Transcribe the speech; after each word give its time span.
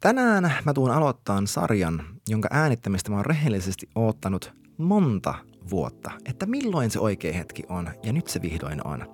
Tänään 0.00 0.52
mä 0.64 0.72
tuun 0.74 0.90
aloittaa 0.90 1.42
sarjan, 1.44 2.02
jonka 2.28 2.48
äänittämistä 2.52 3.10
mä 3.10 3.16
oon 3.16 3.26
rehellisesti 3.26 3.88
oottanut 3.94 4.54
monta 4.78 5.34
vuotta, 5.70 6.10
että 6.24 6.46
milloin 6.46 6.90
se 6.90 7.00
oikea 7.00 7.32
hetki 7.32 7.62
on, 7.68 7.90
ja 8.02 8.12
nyt 8.12 8.26
se 8.26 8.42
vihdoin 8.42 8.86
on. 8.86 9.06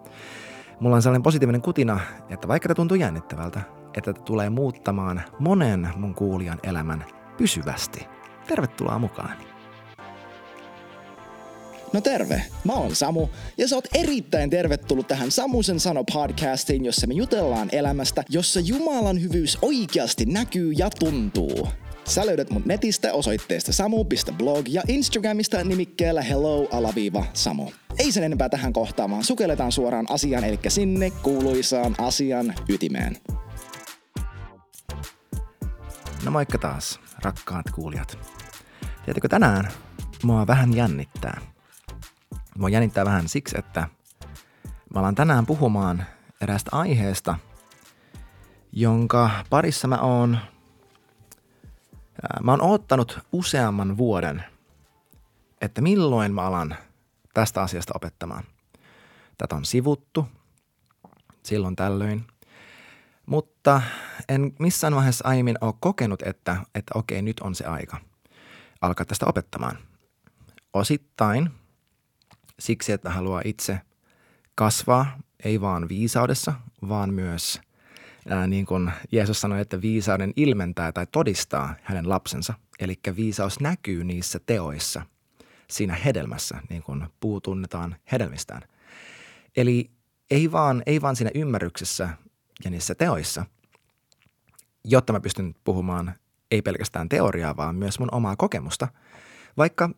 Mulla 0.80 0.96
on 0.96 1.02
sellainen 1.02 1.22
positiivinen 1.22 1.62
kutina, 1.62 2.00
että 2.28 2.48
vaikka 2.48 2.68
tämä 2.68 2.74
tuntuu 2.74 2.96
jännittävältä, 2.96 3.60
että 3.94 4.12
tämä 4.12 4.24
tulee 4.24 4.50
muuttamaan 4.50 5.22
monen 5.38 5.88
mun 5.96 6.14
kuulijan 6.14 6.58
elämän 6.62 7.04
pysyvästi. 7.36 8.06
Tervetuloa 8.48 8.98
mukaan! 8.98 9.51
No 11.92 12.00
terve, 12.00 12.42
mä 12.64 12.72
oon 12.72 12.96
Samu 12.96 13.28
ja 13.58 13.68
sä 13.68 13.76
oot 13.76 13.88
erittäin 13.94 14.50
tervetullut 14.50 15.08
tähän 15.08 15.30
Samusen 15.30 15.80
sano 15.80 16.04
podcastiin, 16.12 16.84
jossa 16.84 17.06
me 17.06 17.14
jutellaan 17.14 17.68
elämästä, 17.72 18.24
jossa 18.28 18.60
Jumalan 18.60 19.22
hyvyys 19.22 19.58
oikeasti 19.62 20.24
näkyy 20.24 20.72
ja 20.72 20.90
tuntuu. 20.90 21.68
Sä 22.04 22.26
löydät 22.26 22.50
mut 22.50 22.66
netistä 22.66 23.12
osoitteesta 23.12 23.72
samu.blog 23.72 24.68
ja 24.68 24.82
Instagramista 24.88 25.64
nimikkeellä 25.64 26.22
hello-samu. 26.22 27.70
Ei 27.98 28.12
sen 28.12 28.24
enempää 28.24 28.48
tähän 28.48 28.72
kohtaamaan, 28.72 29.24
sukelletaan 29.24 29.72
suoraan 29.72 30.06
asiaan, 30.08 30.44
eli 30.44 30.58
sinne 30.68 31.10
kuuluisaan 31.10 31.94
asian 31.98 32.54
ytimeen. 32.68 33.16
No 36.24 36.30
moikka 36.30 36.58
taas, 36.58 37.00
rakkaat 37.22 37.70
kuulijat. 37.74 38.18
Tiedätkö, 39.04 39.28
tänään 39.28 39.68
mua 40.22 40.46
vähän 40.46 40.76
jännittää. 40.76 41.51
Mua 42.58 42.68
jännittää 42.68 43.04
vähän 43.04 43.28
siksi, 43.28 43.58
että 43.58 43.88
mä 44.94 45.00
alan 45.00 45.14
tänään 45.14 45.46
puhumaan 45.46 46.06
eräästä 46.40 46.70
aiheesta, 46.72 47.38
jonka 48.72 49.30
parissa 49.50 49.88
mä 49.88 49.98
oon, 49.98 50.38
mä 52.42 52.50
oon 52.50 52.62
oottanut 52.62 53.18
useamman 53.32 53.96
vuoden, 53.96 54.44
että 55.60 55.80
milloin 55.80 56.34
mä 56.34 56.42
alan 56.42 56.76
tästä 57.34 57.62
asiasta 57.62 57.92
opettamaan. 57.96 58.44
Tätä 59.38 59.54
on 59.54 59.64
sivuttu 59.64 60.28
silloin 61.42 61.76
tällöin, 61.76 62.26
mutta 63.26 63.82
en 64.28 64.52
missään 64.58 64.94
vaiheessa 64.94 65.28
aiemmin 65.28 65.58
ole 65.60 65.74
kokenut, 65.80 66.22
että, 66.22 66.56
että 66.74 66.98
okei, 66.98 67.22
nyt 67.22 67.40
on 67.40 67.54
se 67.54 67.64
aika 67.64 67.96
alkaa 68.80 69.06
tästä 69.06 69.26
opettamaan. 69.26 69.78
Osittain 70.72 71.50
siksi, 72.58 72.92
että 72.92 73.10
haluaa 73.10 73.42
itse 73.44 73.80
kasvaa, 74.54 75.18
ei 75.44 75.60
vaan 75.60 75.88
viisaudessa, 75.88 76.52
vaan 76.88 77.14
myös 77.14 77.60
ää, 78.28 78.46
niin 78.46 78.66
kuin 78.66 78.90
Jeesus 79.12 79.40
sanoi, 79.40 79.60
että 79.60 79.80
viisauden 79.80 80.32
ilmentää 80.36 80.92
tai 80.92 81.06
todistaa 81.12 81.74
hänen 81.82 82.08
lapsensa. 82.08 82.54
Eli 82.80 82.94
viisaus 83.16 83.60
näkyy 83.60 84.04
niissä 84.04 84.40
teoissa, 84.46 85.06
siinä 85.70 85.94
hedelmässä, 85.94 86.60
niin 86.70 86.82
kuin 86.82 87.06
puu 87.20 87.40
tunnetaan 87.40 87.96
hedelmistään. 88.12 88.62
Eli 89.56 89.90
ei 90.30 90.52
vaan, 90.52 90.82
ei 90.86 91.02
vaan 91.02 91.16
siinä 91.16 91.30
ymmärryksessä 91.34 92.08
ja 92.64 92.70
niissä 92.70 92.94
teoissa, 92.94 93.44
jotta 94.84 95.12
mä 95.12 95.20
pystyn 95.20 95.54
puhumaan 95.64 96.14
ei 96.50 96.62
pelkästään 96.62 97.08
teoriaa, 97.08 97.56
vaan 97.56 97.76
myös 97.76 97.98
mun 97.98 98.08
omaa 98.12 98.36
kokemusta. 98.36 98.88
Vaikka 99.56 99.90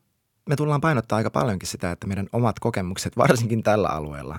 me 0.48 0.56
tullaan 0.56 0.80
painottaa 0.80 1.16
aika 1.16 1.30
paljonkin 1.30 1.68
sitä, 1.68 1.90
että 1.90 2.06
meidän 2.06 2.28
omat 2.32 2.58
kokemukset, 2.58 3.16
varsinkin 3.16 3.62
tällä 3.62 3.88
alueella, 3.88 4.38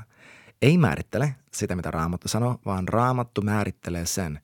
ei 0.61 0.77
määrittele 0.77 1.35
sitä, 1.53 1.75
mitä 1.75 1.91
Raamattu 1.91 2.27
sanoo, 2.27 2.59
vaan 2.65 2.87
Raamattu 2.87 3.41
määrittelee 3.41 4.05
sen, 4.05 4.39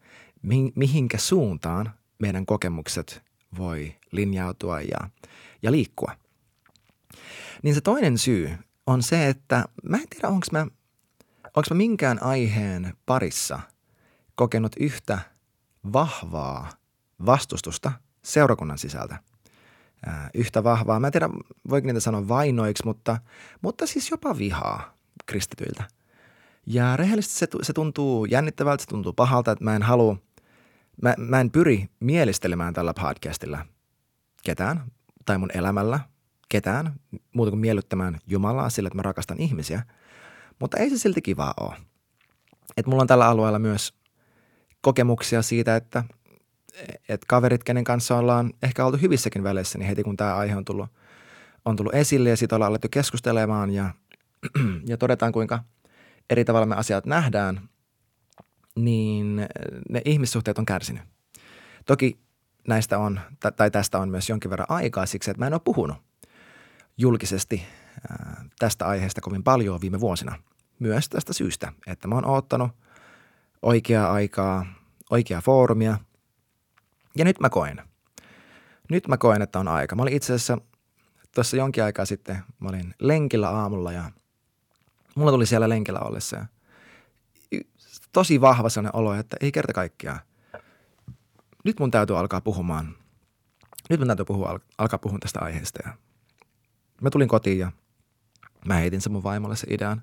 mihinkä 0.76 1.18
suuntaan 1.18 1.94
meidän 2.20 2.46
kokemukset 2.46 3.22
voi 3.58 3.96
linjautua 4.12 4.82
ja, 4.82 5.10
ja 5.62 5.72
liikkua. 5.72 6.16
Niin 7.64 7.76
se 7.76 7.82
toinen 7.82 8.18
syy 8.18 8.52
on 8.88 9.04
se, 9.04 9.28
että 9.28 9.66
mä 9.84 9.98
en 9.98 10.10
tiedä, 10.10 10.28
onko 10.28 10.48
mä, 10.52 10.60
onko 11.44 11.64
mä 11.70 11.76
minkään 11.76 12.24
aiheen 12.24 12.94
parissa 13.06 13.60
kokenut 14.36 14.76
yhtä 14.80 15.20
vahvaa 15.94 16.70
vastustusta 17.26 17.92
seurakunnan 18.24 18.78
sisältä– 18.78 19.20
yhtä 20.34 20.64
vahvaa. 20.64 21.00
Mä 21.00 21.08
en 21.08 21.14
tiedä, 21.14 21.30
voiko 21.70 21.88
niitä 21.88 22.00
sanoa 22.00 22.28
vainoiksi, 22.28 22.86
mutta, 22.86 23.18
mutta 23.62 23.88
siis 23.88 24.12
jopa 24.12 24.38
vihaa 24.38 24.94
kristityiltä. 25.26 25.84
Ja 26.66 26.98
rehellisesti 26.98 27.38
se, 27.38 27.48
se 27.62 27.74
tuntuu 27.74 28.26
jännittävältä, 28.26 28.82
se 28.82 28.88
tuntuu 28.88 29.14
pahalta, 29.14 29.52
että 29.52 29.64
mä 29.64 29.76
en 29.76 29.84
halua, 29.84 30.18
mä, 31.02 31.16
mä 31.18 31.42
en 31.42 31.52
pyri 31.52 31.90
mielistelemään 32.00 32.74
tällä 32.74 32.94
podcastilla 32.94 33.66
ketään 34.44 34.84
tai 35.26 35.38
mun 35.38 35.50
elämällä 35.54 36.00
ketään, 36.50 36.94
muuta 37.34 37.52
kuin 37.52 37.60
miellyttämään 37.60 38.20
Jumalaa 38.28 38.70
sillä, 38.70 38.88
että 38.88 38.98
mä 38.98 39.02
rakastan 39.02 39.40
ihmisiä. 39.40 39.84
Mutta 40.60 40.78
ei 40.78 40.90
se 40.90 40.98
silti 40.98 41.22
kivaa 41.22 41.54
ole. 41.60 41.76
Et 42.78 42.88
mulla 42.88 43.02
on 43.02 43.08
tällä 43.08 43.28
alueella 43.28 43.60
myös 43.60 43.94
kokemuksia 44.82 45.42
siitä, 45.42 45.76
että 45.76 46.04
että 47.10 47.26
kaverit, 47.28 47.64
kenen 47.64 47.84
kanssa 47.84 48.18
ollaan 48.18 48.54
ehkä 48.64 48.86
oltu 48.86 48.98
hyvissäkin 48.98 49.44
väleissä, 49.44 49.78
niin 49.78 49.88
heti 49.88 50.04
kun 50.04 50.18
tämä 50.18 50.36
aihe 50.36 50.56
on 50.56 50.66
tullut, 50.66 50.90
on 51.66 51.76
tullut 51.76 51.96
esille 51.96 52.30
ja 52.30 52.38
siitä 52.38 52.56
ollaan 52.56 52.70
alettu 52.70 52.88
keskustelemaan 52.92 53.72
ja, 53.72 53.94
ja 54.90 54.98
todetaan, 54.98 55.32
kuinka 55.32 55.64
eri 56.30 56.46
tavalla 56.46 56.66
me 56.66 56.76
asiat 56.76 57.06
nähdään, 57.06 57.70
niin 58.76 59.48
ne 59.90 60.02
ihmissuhteet 60.06 60.58
on 60.58 60.66
kärsinyt. 60.66 61.04
Toki 61.86 62.20
näistä 62.68 63.00
on, 63.00 63.20
tai 63.56 63.72
tästä 63.72 64.00
on 64.00 64.10
myös 64.10 64.30
jonkin 64.30 64.52
verran 64.52 64.72
aikaa 64.72 65.06
siksi, 65.06 65.32
että 65.32 65.42
mä 65.42 65.48
en 65.48 65.54
ole 65.54 65.62
puhunut 65.64 65.98
julkisesti 66.98 67.64
tästä 68.60 68.88
aiheesta 68.88 69.22
kovin 69.22 69.44
paljon 69.44 69.82
viime 69.82 70.00
vuosina. 70.00 70.36
Myös 70.80 71.10
tästä 71.10 71.34
syystä, 71.34 71.74
että 71.88 72.08
mä 72.08 72.16
oon 72.16 72.26
ottanut 72.26 72.72
oikeaa 73.62 74.12
aikaa, 74.12 74.66
oikeaa 75.10 75.42
foorumia– 75.42 75.98
ja 77.18 77.26
nyt 77.26 77.40
mä 77.40 77.50
koen. 77.50 77.82
Nyt 78.90 79.08
mä 79.08 79.18
koen, 79.18 79.42
että 79.42 79.60
on 79.60 79.68
aika. 79.68 79.96
Mä 79.96 80.02
olin 80.02 80.14
itse 80.14 80.34
asiassa 80.34 80.58
tuossa 81.36 81.58
jonkin 81.58 81.84
aikaa 81.84 82.06
sitten, 82.06 82.44
mä 82.60 82.70
olin 82.70 82.96
lenkillä 83.00 83.50
aamulla 83.50 83.92
ja 83.92 84.12
mulla 85.16 85.32
tuli 85.32 85.46
siellä 85.46 85.70
lenkillä 85.70 86.00
ollessa 86.00 86.38
ja 86.38 86.46
tosi 88.12 88.42
vahva 88.42 88.70
sellainen 88.70 89.00
olo, 89.00 89.14
että 89.14 89.38
ei 89.42 89.52
kerta 89.52 89.74
kaikkiaan. 89.74 90.20
Nyt 91.64 91.80
mun 91.80 91.92
täytyy 91.92 92.20
alkaa 92.20 92.42
puhumaan. 92.42 92.96
Nyt 93.90 94.00
mun 94.00 94.08
täytyy 94.08 94.26
puhua, 94.26 94.60
alkaa 94.78 95.00
puhua 95.00 95.20
tästä 95.20 95.40
aiheesta. 95.40 95.80
Ja 95.86 95.94
mä 97.02 97.10
tulin 97.10 97.28
kotiin 97.28 97.60
ja 97.60 97.72
mä 98.66 98.74
heitin 98.74 99.02
sen 99.02 99.12
mun 99.12 99.24
vaimolle 99.24 99.56
se 99.56 99.68
idean, 99.70 100.02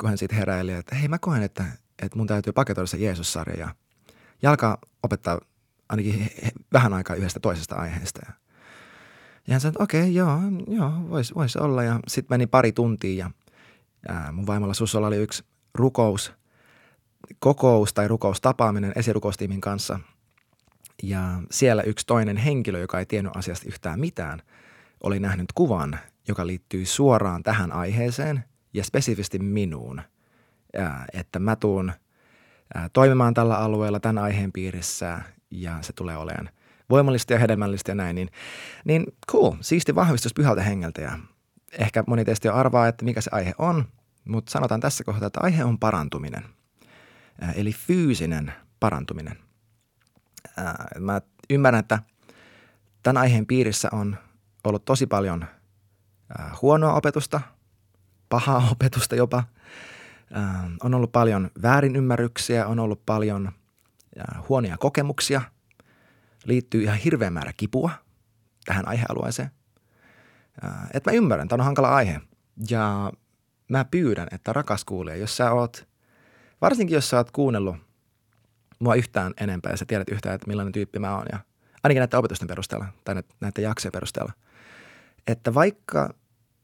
kun 0.00 0.08
hän 0.08 0.18
siitä 0.18 0.34
heräili, 0.34 0.72
että 0.72 0.94
hei 0.94 1.08
mä 1.08 1.18
koen, 1.18 1.42
että, 1.42 1.64
että 2.02 2.18
mun 2.18 2.26
täytyy 2.26 2.52
paketoida 2.52 2.86
se 2.86 2.96
Jeesus-sarja 2.96 3.58
ja, 3.58 3.74
ja 4.42 4.50
alkaa 4.50 4.78
opettaa 5.02 5.40
ainakin 5.98 6.30
vähän 6.72 6.94
aikaa 6.94 7.16
yhdestä 7.16 7.40
toisesta 7.40 7.74
aiheesta. 7.74 8.20
Ja, 8.26 8.32
hän 9.52 9.60
sanoi, 9.60 9.70
että 9.70 9.82
okei, 9.82 10.00
okay, 10.00 10.12
joo, 10.12 10.38
joo 10.66 10.92
voisi 11.10 11.34
vois 11.34 11.56
olla. 11.56 11.82
Ja 11.82 12.00
sitten 12.08 12.34
meni 12.34 12.46
pari 12.46 12.72
tuntia 12.72 13.24
ja 13.24 13.30
ää, 14.08 14.32
mun 14.32 14.46
vaimolla 14.46 14.74
Sussolla 14.74 15.06
oli 15.06 15.16
yksi 15.16 15.44
rukous, 15.74 16.32
kokous 17.38 17.94
tai 17.94 18.08
rukoustapaaminen 18.08 18.92
esirukoustiimin 18.96 19.60
kanssa. 19.60 20.00
Ja 21.02 21.42
siellä 21.50 21.82
yksi 21.82 22.06
toinen 22.06 22.36
henkilö, 22.36 22.78
joka 22.78 22.98
ei 22.98 23.06
tiennyt 23.06 23.36
asiasta 23.36 23.68
yhtään 23.68 24.00
mitään, 24.00 24.42
oli 25.02 25.20
nähnyt 25.20 25.52
kuvan, 25.54 25.98
joka 26.28 26.46
liittyy 26.46 26.86
suoraan 26.86 27.42
tähän 27.42 27.72
aiheeseen 27.72 28.44
ja 28.74 28.84
spesifisti 28.84 29.38
minuun. 29.38 30.02
Ja, 30.72 31.06
että 31.12 31.38
mä 31.38 31.56
tuun 31.56 31.92
toimimaan 32.92 33.34
tällä 33.34 33.58
alueella 33.58 34.00
tämän 34.00 34.24
aiheen 34.24 34.52
piirissä 34.52 35.20
ja 35.62 35.78
se 35.80 35.92
tulee 35.92 36.16
olemaan 36.16 36.50
voimallista 36.90 37.32
ja 37.32 37.38
hedelmällistä 37.38 37.90
ja 37.90 37.94
näin, 37.94 38.16
niin, 38.16 38.28
niin 38.84 39.04
cool, 39.30 39.52
siisti 39.60 39.94
vahvistus 39.94 40.34
pyhältä 40.34 40.62
hengeltä 40.62 41.02
ja 41.02 41.18
ehkä 41.78 42.04
moni 42.06 42.24
teistä 42.24 42.48
jo 42.48 42.54
arvaa, 42.54 42.88
että 42.88 43.04
mikä 43.04 43.20
se 43.20 43.30
aihe 43.32 43.54
on, 43.58 43.84
mutta 44.24 44.50
sanotaan 44.50 44.80
tässä 44.80 45.04
kohtaa, 45.04 45.26
että 45.26 45.40
aihe 45.42 45.64
on 45.64 45.78
parantuminen, 45.78 46.44
eli 47.54 47.72
fyysinen 47.72 48.52
parantuminen. 48.80 49.38
Mä 50.98 51.20
ymmärrän, 51.50 51.80
että 51.80 51.98
tämän 53.02 53.22
aiheen 53.22 53.46
piirissä 53.46 53.88
on 53.92 54.16
ollut 54.64 54.84
tosi 54.84 55.06
paljon 55.06 55.44
huonoa 56.62 56.94
opetusta, 56.94 57.40
pahaa 58.28 58.68
opetusta 58.72 59.14
jopa. 59.14 59.44
On 60.82 60.94
ollut 60.94 61.12
paljon 61.12 61.50
väärinymmärryksiä, 61.62 62.66
on 62.66 62.78
ollut 62.78 63.06
paljon– 63.06 63.50
huonoja 64.48 64.78
kokemuksia, 64.78 65.42
liittyy 66.44 66.82
ihan 66.82 66.98
hirveä 66.98 67.30
määrä 67.30 67.52
kipua 67.56 67.90
tähän 68.64 68.88
aihealueeseen. 68.88 69.50
Että 70.94 71.10
mä 71.10 71.16
ymmärrän, 71.16 71.48
tämä 71.48 71.60
on 71.60 71.64
hankala 71.64 71.94
aihe. 71.94 72.20
Ja 72.70 73.12
mä 73.68 73.84
pyydän, 73.84 74.28
että 74.30 74.52
rakas 74.52 74.84
kuulija, 74.84 75.16
jos 75.16 75.36
sä 75.36 75.52
oot, 75.52 75.88
varsinkin 76.60 76.94
jos 76.94 77.10
sä 77.10 77.16
oot 77.16 77.30
kuunnellut 77.30 77.76
mua 78.78 78.94
yhtään 78.94 79.32
enempää 79.40 79.72
ja 79.72 79.76
sä 79.76 79.84
tiedät 79.84 80.08
yhtään, 80.08 80.34
että 80.34 80.46
millainen 80.46 80.72
tyyppi 80.72 80.98
mä 80.98 81.16
oon. 81.16 81.26
Ja 81.32 81.38
ainakin 81.82 82.00
näiden 82.00 82.18
opetusten 82.18 82.48
perusteella 82.48 82.86
tai 83.04 83.14
näiden 83.40 83.64
jaksojen 83.64 83.92
perusteella. 83.92 84.32
Että 85.26 85.54
vaikka 85.54 86.14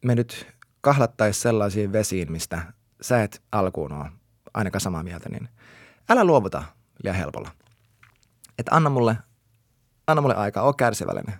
me 0.04 0.14
nyt 0.14 0.46
kahlattaisiin 0.80 1.42
sellaisiin 1.42 1.92
vesiin, 1.92 2.32
mistä 2.32 2.72
sä 3.00 3.22
et 3.22 3.42
alkuun 3.52 3.92
ole 3.92 4.10
ainakaan 4.54 4.80
samaa 4.80 5.02
mieltä, 5.02 5.28
niin 5.28 5.48
älä 6.08 6.24
luovuta 6.24 6.62
liian 7.04 7.16
helpolla. 7.16 7.50
Että 8.58 8.74
anna 8.74 8.90
mulle, 8.90 9.16
anna 10.06 10.20
mulle 10.20 10.34
aikaa, 10.34 10.62
oo 10.62 10.72
kärsivällinen. 10.72 11.34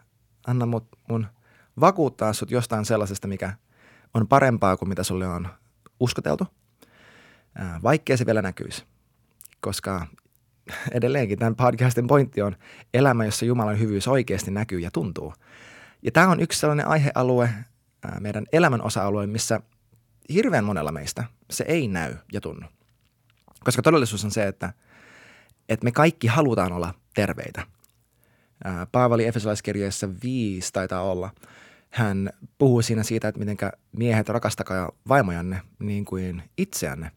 Anna 0.47 0.67
mut, 0.67 0.89
mun 1.09 1.27
vakuuttaa 1.81 2.33
sut 2.33 2.51
jostain 2.51 2.85
sellaisesta, 2.85 3.29
mikä 3.29 3.53
on 4.15 4.29
parempaa 4.29 4.77
kuin 4.77 4.89
mitä 4.89 5.03
sulle 5.03 5.27
on 5.27 5.49
uskoteltu, 6.01 6.47
vaikkei 7.83 8.17
se 8.17 8.27
vielä 8.27 8.43
näkyisi. 8.43 8.85
Koska 9.61 10.07
edelleenkin 10.93 11.39
tämän 11.39 11.57
podcastin 11.57 12.07
pointti 12.07 12.43
on 12.43 12.57
elämä, 12.95 13.25
jossa 13.25 13.45
Jumalan 13.45 13.79
hyvyys 13.79 14.09
oikeasti 14.09 14.51
näkyy 14.51 14.81
ja 14.81 14.91
tuntuu. 14.91 15.35
Ja 16.03 16.13
tämä 16.13 16.29
on 16.29 16.41
yksi 16.41 16.59
sellainen 16.59 16.89
aihealue, 16.89 17.51
meidän 18.21 18.47
elämän 18.53 18.83
osa-alue, 18.83 19.27
missä 19.27 19.61
hirveän 20.33 20.65
monella 20.65 20.93
meistä 20.93 21.25
se 21.51 21.65
ei 21.69 21.89
näy 21.89 22.17
ja 22.33 22.41
tunnu. 22.41 22.67
Koska 23.65 23.83
todellisuus 23.83 24.25
on 24.25 24.31
se, 24.31 24.47
että, 24.47 24.73
että 25.71 25.85
me 25.85 25.93
kaikki 25.93 26.27
halutaan 26.27 26.73
olla 26.73 26.95
terveitä. 27.15 27.67
Paavali 28.93 29.27
Efesolaiskirjeessä 29.27 30.09
5 30.23 30.73
taitaa 30.73 31.03
olla. 31.03 31.31
Hän 31.91 32.31
puhuu 32.59 32.83
siinä 32.83 33.03
siitä, 33.03 33.29
että 33.29 33.39
miten 33.39 33.57
miehet 33.97 34.29
rakastakaa 34.29 34.93
vaimojanne 35.09 35.61
niin 35.79 36.05
kuin 36.05 36.43
itseänne. 36.59 37.11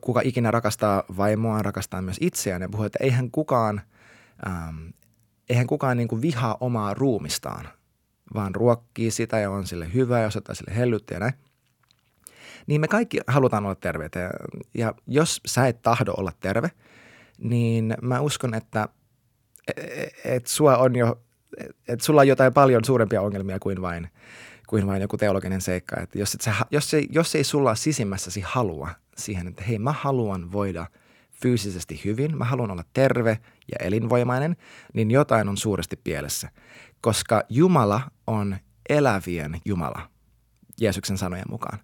Kuka 0.00 0.20
ikinä 0.24 0.50
rakastaa 0.50 1.02
vaimoa, 1.16 1.62
rakastaa 1.62 2.02
myös 2.02 2.16
itseään. 2.20 2.62
Ja 2.62 2.68
puhuu, 2.68 2.86
että 2.86 2.98
eihän 3.02 3.30
kukaan, 3.30 3.80
ähm, 4.46 4.86
eihän 5.48 5.66
kukaan 5.66 5.96
niin 5.96 6.08
kuin 6.08 6.22
vihaa 6.22 6.56
omaa 6.60 6.94
ruumistaan, 6.94 7.68
vaan 8.34 8.54
ruokkii 8.54 9.10
sitä 9.10 9.38
ja 9.38 9.50
on 9.50 9.66
sille 9.66 9.94
hyvä 9.94 10.20
ja 10.20 10.26
osoittaa 10.26 10.54
sille 10.54 10.76
hellyttä 10.76 11.14
ja 11.14 11.20
näin. 11.20 11.34
Niin 12.66 12.80
me 12.80 12.88
kaikki 12.88 13.20
halutaan 13.26 13.64
olla 13.64 13.74
terveitä 13.74 14.18
ja, 14.18 14.30
ja 14.74 14.94
jos 15.06 15.40
sä 15.46 15.66
et 15.66 15.82
tahdo 15.82 16.14
olla 16.16 16.32
terve, 16.40 16.70
niin 17.38 17.94
mä 18.02 18.20
uskon, 18.20 18.54
että 18.54 18.88
et, 19.76 20.12
et 20.24 20.46
sua 20.46 20.76
on 20.76 20.96
jo, 20.96 21.22
et 21.88 22.00
sulla 22.00 22.20
on 22.20 22.28
jotain 22.28 22.52
paljon 22.52 22.84
suurempia 22.84 23.22
ongelmia 23.22 23.58
kuin 23.58 23.82
vain, 23.82 24.08
kuin 24.68 24.86
vain 24.86 25.02
joku 25.02 25.16
teologinen 25.16 25.60
seikka. 25.60 26.00
Että 26.00 26.18
jos, 26.18 26.34
et 26.34 26.40
sä, 26.40 26.54
jos, 26.70 26.94
ei, 26.94 27.06
jos 27.10 27.34
ei 27.34 27.44
sulla 27.44 27.74
sisimmässäsi 27.74 28.40
halua 28.40 28.90
siihen, 29.16 29.48
että 29.48 29.64
hei 29.64 29.78
mä 29.78 29.92
haluan 29.92 30.52
voida 30.52 30.86
fyysisesti 31.42 32.00
hyvin, 32.04 32.38
mä 32.38 32.44
haluan 32.44 32.70
olla 32.70 32.84
terve 32.92 33.38
ja 33.72 33.86
elinvoimainen, 33.86 34.56
niin 34.94 35.10
jotain 35.10 35.48
on 35.48 35.56
suuresti 35.56 35.96
pielessä. 35.96 36.48
Koska 37.00 37.42
Jumala 37.48 38.00
on 38.26 38.56
elävien 38.88 39.60
Jumala, 39.64 40.08
Jeesuksen 40.80 41.18
sanojen 41.18 41.50
mukaan. 41.50 41.78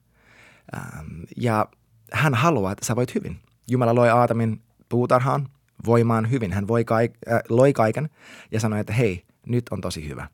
Ja 1.37 1.67
hän 2.13 2.35
haluaa, 2.35 2.73
että 2.73 2.87
sä 2.87 2.97
voit 2.97 3.15
hyvin. 3.15 3.41
Jumala 3.69 3.95
loi 3.95 4.11
Aatamin 4.11 4.63
puutarhaan 4.91 5.49
voimaan 5.87 6.31
hyvin. 6.31 6.53
Hän 6.53 6.69
voi 6.69 6.85
kaik- 6.85 7.33
äh, 7.33 7.41
loi 7.49 7.73
kaiken 7.73 8.11
ja 8.53 8.61
sanoi, 8.61 8.81
että 8.81 8.93
hei, 8.93 9.25
nyt 9.47 9.65
on 9.71 9.81
tosi 9.81 10.09
hyvä. 10.09 10.29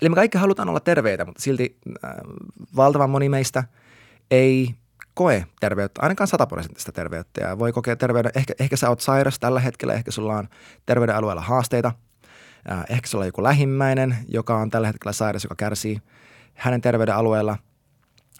Eli 0.00 0.08
me 0.08 0.14
kaikki 0.14 0.38
halutaan 0.38 0.68
olla 0.68 0.80
terveitä, 0.80 1.24
mutta 1.24 1.42
silti 1.42 1.78
äh, 2.04 2.10
valtavan 2.76 3.10
moni 3.10 3.28
meistä 3.28 3.64
ei 4.30 4.74
koe 5.14 5.46
terveyttä, 5.60 6.02
ainakaan 6.02 6.28
sataprosenttista 6.28 6.92
terveyttä 6.92 7.40
ja 7.44 7.58
voi 7.58 7.72
kokea 7.72 7.96
terveyden, 7.96 8.32
ehkä, 8.34 8.54
ehkä 8.58 8.76
sä 8.76 8.88
oot 8.88 9.00
sairas 9.00 9.38
tällä 9.38 9.60
hetkellä, 9.60 9.94
ehkä 9.94 10.10
sulla 10.10 10.36
on 10.36 10.48
terveyden 10.86 11.16
alueella 11.16 11.42
haasteita, 11.42 11.92
äh, 12.70 12.84
ehkä 12.88 13.08
sulla 13.08 13.22
on 13.22 13.28
joku 13.28 13.42
lähimmäinen, 13.42 14.16
joka 14.28 14.56
on 14.56 14.70
tällä 14.70 14.86
hetkellä 14.86 15.12
sairas, 15.12 15.44
joka 15.44 15.54
kärsii 15.54 16.00
hänen 16.54 16.80
terveyden 16.80 17.14
alueella. 17.14 17.58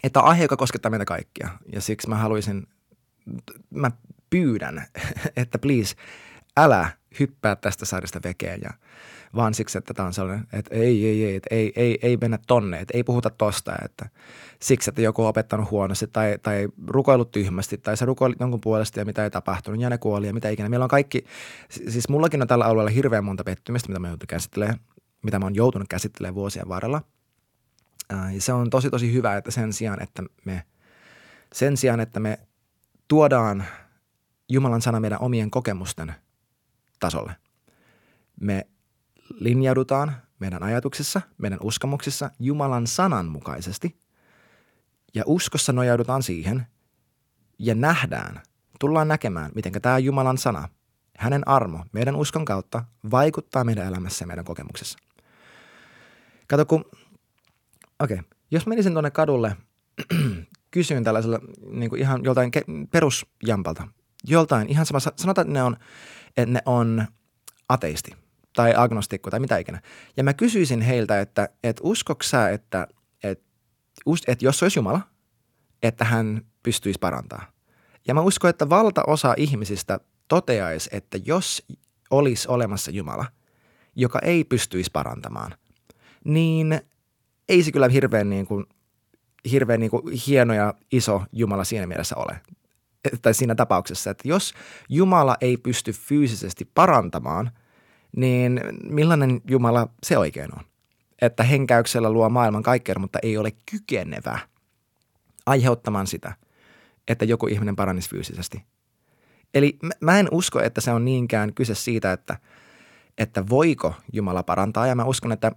Että 0.05 0.20
aihe, 0.20 0.44
joka 0.44 0.56
koskettaa 0.56 0.90
meitä 0.90 1.05
kaikkia 1.05 1.48
ja 1.72 1.81
siksi 1.81 2.08
mä 2.08 2.16
haluaisin, 2.16 2.66
mä 3.70 3.90
pyydän, 4.32 4.87
että 5.37 5.58
please, 5.58 5.94
älä 6.56 6.88
hyppää 7.20 7.56
tästä 7.56 7.84
sarjasta 7.84 8.20
vekeen 8.25 8.61
ja 8.64 8.70
vaan 9.37 9.55
siksi, 9.55 9.79
että 9.79 9.94
tämä 9.94 10.06
on 10.06 10.14
sellainen, 10.14 10.46
että 10.52 10.75
ei, 10.75 11.06
ei, 11.06 11.25
ei, 11.25 11.37
että 11.37 11.55
ei, 11.55 11.73
ei, 11.76 11.99
ei 12.02 12.17
mennä 12.17 12.38
tonne, 12.46 12.79
että 12.81 12.96
ei 12.96 13.05
puhuta 13.05 13.31
tosta, 13.31 13.73
että 13.84 14.08
siksi, 14.61 14.90
että 14.90 15.02
joku 15.02 15.23
on 15.23 15.29
opettanut 15.29 15.70
huonosti 15.70 16.06
tai, 16.06 16.38
tai 16.43 16.69
rukoillut 16.87 17.31
tyhmästi 17.31 17.79
tai 17.79 17.96
sä 17.96 18.06
rukoilit 18.06 18.40
jonkun 18.40 18.61
puolesta 18.61 19.00
ja 19.00 19.05
mitä 19.05 19.25
ei 19.25 19.31
tapahtunut 19.31 19.81
ja 19.81 19.90
ne 19.90 19.99
kuoli 19.99 20.26
ja 20.26 20.34
mitä 20.34 20.49
ikinä. 20.49 20.69
Meillä 20.69 20.84
on 20.84 20.90
kaikki, 20.90 21.25
siis 21.69 22.08
mullakin 22.08 22.43
on 22.43 22.49
tällä 22.49 22.64
alueella 22.64 22.90
hirveän 22.90 23.25
monta 23.25 23.44
pettymistä, 23.44 23.88
mitä 23.88 24.00
mä 24.00 24.08
joutun 24.08 24.26
käsittelemään, 24.26 24.81
mitä 25.23 25.38
mä 25.38 25.46
oon 25.46 25.55
joutunut 25.55 25.88
käsittelemään 25.88 26.34
vuosien 26.34 26.69
varrella. 26.69 27.02
Ja 28.34 28.40
se 28.40 28.52
on 28.52 28.70
tosi 28.70 28.90
tosi 28.90 29.12
hyvä, 29.12 29.37
että 29.37 29.50
sen 29.50 29.73
sijaan, 29.73 30.02
että 30.02 30.23
me, 30.44 30.62
sen 31.52 31.76
sijaan, 31.76 32.00
että 32.00 32.20
me 32.20 32.38
tuodaan 33.08 33.64
Jumalan 34.52 34.82
sana 34.82 35.00
meidän 35.00 35.20
omien 35.20 35.50
kokemusten 35.50 36.14
tasolle. 37.00 37.37
Me 38.40 38.66
linjaudutaan 39.34 40.16
meidän 40.38 40.62
ajatuksissa, 40.62 41.20
meidän 41.38 41.58
uskomuksissa 41.62 42.31
Jumalan 42.38 42.87
sanan 42.87 43.26
mukaisesti 43.26 43.99
ja 45.14 45.22
uskossa 45.26 45.72
nojaudutaan 45.72 46.22
siihen 46.22 46.66
ja 47.58 47.75
nähdään, 47.75 48.43
tullaan 48.81 49.08
näkemään, 49.08 49.50
miten 49.54 49.72
tämä 49.72 49.99
Jumalan 49.99 50.38
sana, 50.38 50.69
hänen 51.19 51.48
armo 51.48 51.84
meidän 51.93 52.16
uskon 52.16 52.44
kautta 52.44 52.84
vaikuttaa 53.10 53.64
meidän 53.64 53.87
elämässä 53.87 54.22
ja 54.22 54.26
meidän 54.26 54.44
kokemuksessa. 54.44 54.98
Kato, 56.46 56.66
kun, 56.66 56.84
okei, 58.00 58.19
okay, 58.19 58.31
jos 58.50 58.66
menisin 58.66 58.93
tuonne 58.93 59.10
kadulle, 59.10 59.56
kysyin 60.70 61.05
tällaisella 61.05 61.38
niin 61.70 61.90
kuin 61.90 62.00
ihan 62.00 62.25
joltain 62.25 62.50
perusjampalta, 62.90 63.88
joltain, 64.24 64.69
ihan 64.69 64.86
sama, 64.86 65.00
sanotaan, 65.00 65.46
että 65.46 65.52
ne 65.52 65.62
on, 65.62 65.76
että 66.36 66.52
ne 66.52 66.62
on 66.66 67.06
ateisti 67.69 68.16
tai 68.56 68.74
agnostikko 68.76 69.30
tai 69.30 69.40
mitä 69.40 69.58
ikinä. 69.58 69.80
Ja 70.16 70.24
mä 70.24 70.34
kysyisin 70.34 70.80
heiltä, 70.80 71.20
että, 71.20 71.48
että 71.64 71.80
uskoks 71.84 72.30
sä, 72.30 72.50
että, 72.50 72.86
että, 73.22 73.44
että 74.26 74.44
jos 74.44 74.62
olisi 74.62 74.78
Jumala, 74.78 75.00
että 75.82 76.04
hän 76.04 76.42
pystyisi 76.62 76.98
parantaa. 76.98 77.52
Ja 78.08 78.14
mä 78.14 78.20
uskon, 78.20 78.50
että 78.50 78.69
valtaosa 78.69 79.34
ihmisistä 79.36 80.00
toteaisi, 80.28 80.90
että 80.92 81.19
jos 81.24 81.66
olisi 82.10 82.48
olemassa 82.48 82.90
Jumala, 82.90 83.26
joka 83.96 84.19
ei 84.19 84.44
pystyisi 84.44 84.91
parantamaan, 84.93 85.55
niin 86.24 86.81
ei 87.48 87.62
se 87.62 87.72
kyllä 87.72 87.88
hirveän, 87.88 88.31
niin 88.31 88.46
kuin, 88.46 88.67
hirveän 89.50 89.81
niin 89.81 89.91
kuin 89.91 90.12
hieno 90.26 90.55
ja 90.55 90.74
iso 90.93 91.22
Jumala 91.32 91.64
siinä 91.64 91.86
mielessä 91.86 92.17
ole 92.17 92.41
tai 93.22 93.34
siinä 93.34 93.54
tapauksessa, 93.54 94.10
että 94.10 94.28
jos 94.28 94.54
Jumala 94.88 95.36
ei 95.40 95.56
pysty 95.56 95.92
fyysisesti 95.92 96.70
parantamaan, 96.74 97.50
niin 98.16 98.60
millainen 98.84 99.40
Jumala 99.48 99.88
se 100.02 100.18
oikein 100.18 100.58
on? 100.58 100.64
Että 101.22 101.42
henkäyksellä 101.42 102.10
luo 102.10 102.28
maailman 102.28 102.62
kaikkea, 102.62 102.98
mutta 102.98 103.18
ei 103.22 103.36
ole 103.38 103.52
kykenevä 103.70 104.38
aiheuttamaan 105.46 106.06
sitä, 106.06 106.32
että 107.08 107.24
joku 107.24 107.46
ihminen 107.46 107.76
paranisi 107.76 108.10
fyysisesti. 108.10 108.64
Eli 109.54 109.78
mä 110.00 110.18
en 110.18 110.28
usko, 110.30 110.60
että 110.60 110.80
se 110.80 110.90
on 110.90 111.04
niinkään 111.04 111.54
kyse 111.54 111.74
siitä, 111.74 112.12
että, 112.12 112.36
että 113.18 113.48
voiko 113.48 113.94
Jumala 114.12 114.42
parantaa. 114.42 114.86
Ja 114.86 114.94
mä 114.94 115.04
uskon, 115.04 115.32
että, 115.32 115.52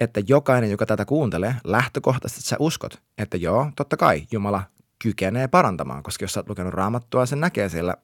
että 0.00 0.20
jokainen, 0.28 0.70
joka 0.70 0.86
tätä 0.86 1.04
kuuntelee, 1.04 1.54
lähtökohtaisesti 1.64 2.42
sä 2.42 2.56
uskot, 2.58 3.02
että 3.18 3.36
joo, 3.36 3.70
totta 3.76 3.96
kai 3.96 4.26
Jumala 4.32 4.62
kykenee 5.02 5.48
parantamaan, 5.48 6.02
koska 6.02 6.24
jos 6.24 6.32
sä 6.32 6.40
oot 6.40 6.48
lukenut 6.48 6.74
raamattua, 6.74 7.26
sen 7.26 7.40
näkee 7.40 7.68
siellä 7.68 7.96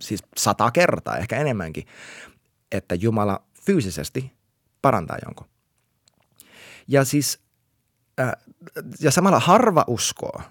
siis 0.00 0.22
sata 0.36 0.70
kertaa, 0.70 1.16
ehkä 1.16 1.36
enemmänkin, 1.36 1.86
että 2.72 2.94
Jumala 2.94 3.44
fyysisesti 3.66 4.32
parantaa 4.82 5.18
jonkun. 5.24 5.46
Ja 6.88 7.04
siis, 7.04 7.38
äh, 8.20 8.32
ja 9.00 9.10
samalla 9.10 9.40
harva 9.40 9.84
uskoo, 9.86 10.42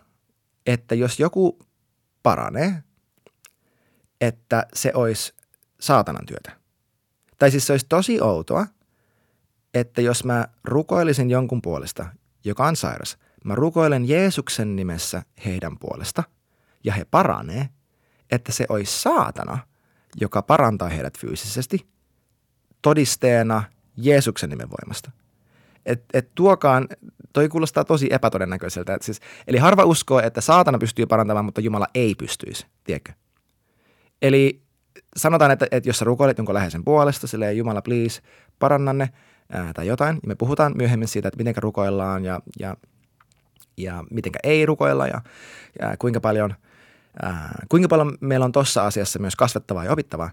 että 0.65 0.95
jos 0.95 1.19
joku 1.19 1.59
paranee, 2.23 2.83
että 4.21 4.67
se 4.73 4.91
olisi 4.93 5.33
saatanan 5.79 6.25
työtä. 6.25 6.51
Tai 7.39 7.51
siis 7.51 7.67
se 7.67 7.73
olisi 7.73 7.85
tosi 7.89 8.21
outoa, 8.21 8.65
että 9.73 10.01
jos 10.01 10.23
mä 10.23 10.47
rukoilisin 10.63 11.29
jonkun 11.29 11.61
puolesta, 11.61 12.05
joka 12.43 12.67
on 12.67 12.75
sairas, 12.75 13.17
Mä 13.43 13.55
rukoilen 13.55 14.09
Jeesuksen 14.09 14.75
nimessä 14.75 15.23
heidän 15.45 15.79
puolesta 15.79 16.23
ja 16.83 16.93
he 16.93 17.05
paranee, 17.05 17.69
että 18.31 18.51
se 18.51 18.65
olisi 18.69 19.01
saatana, 19.01 19.57
joka 20.21 20.41
parantaa 20.41 20.89
heidät 20.89 21.17
fyysisesti 21.17 21.87
todisteena 22.81 23.63
Jeesuksen 23.97 24.49
nimen 24.49 24.69
voimasta. 24.69 25.11
Et, 25.85 26.03
et 26.13 26.31
tuokaan, 26.35 26.87
toi 27.33 27.49
kuulostaa 27.49 27.83
tosi 27.83 28.07
epätodennäköiseltä. 28.11 28.93
Et 28.93 29.01
siis, 29.01 29.19
eli 29.47 29.57
harva 29.57 29.85
uskoo, 29.85 30.19
että 30.19 30.41
saatana 30.41 30.77
pystyy 30.77 31.05
parantamaan, 31.05 31.45
mutta 31.45 31.61
Jumala 31.61 31.87
ei 31.95 32.15
pystyisi, 32.15 32.67
tiedätkö? 32.83 33.11
Eli 34.21 34.61
sanotaan, 35.17 35.51
että, 35.51 35.67
että 35.71 35.89
jos 35.89 35.99
sä 35.99 36.05
rukoilet 36.05 36.37
jonkun 36.37 36.55
läheisen 36.55 36.83
puolesta, 36.83 37.27
silleen 37.27 37.57
Jumala 37.57 37.81
please, 37.81 38.21
paranna 38.59 38.93
ne 38.93 39.09
ää, 39.51 39.73
tai 39.73 39.87
jotain, 39.87 40.15
ja 40.15 40.27
me 40.27 40.35
puhutaan 40.35 40.73
myöhemmin 40.77 41.07
siitä, 41.07 41.27
että 41.27 41.37
miten 41.37 41.63
rukoillaan 41.63 42.25
ja, 42.25 42.39
ja, 42.59 42.77
ja 43.77 44.03
miten 44.11 44.31
ei 44.43 44.65
rukoilla 44.65 45.07
ja, 45.07 45.21
ja 45.81 45.97
kuinka 45.99 46.21
paljon, 46.21 46.55
ää, 47.21 47.65
kuinka 47.69 47.87
paljon 47.87 48.17
meillä 48.21 48.45
on 48.45 48.51
tuossa 48.51 48.85
asiassa 48.85 49.19
myös 49.19 49.35
kasvettavaa 49.35 49.85
ja 49.85 49.91
opittavaa, 49.91 50.31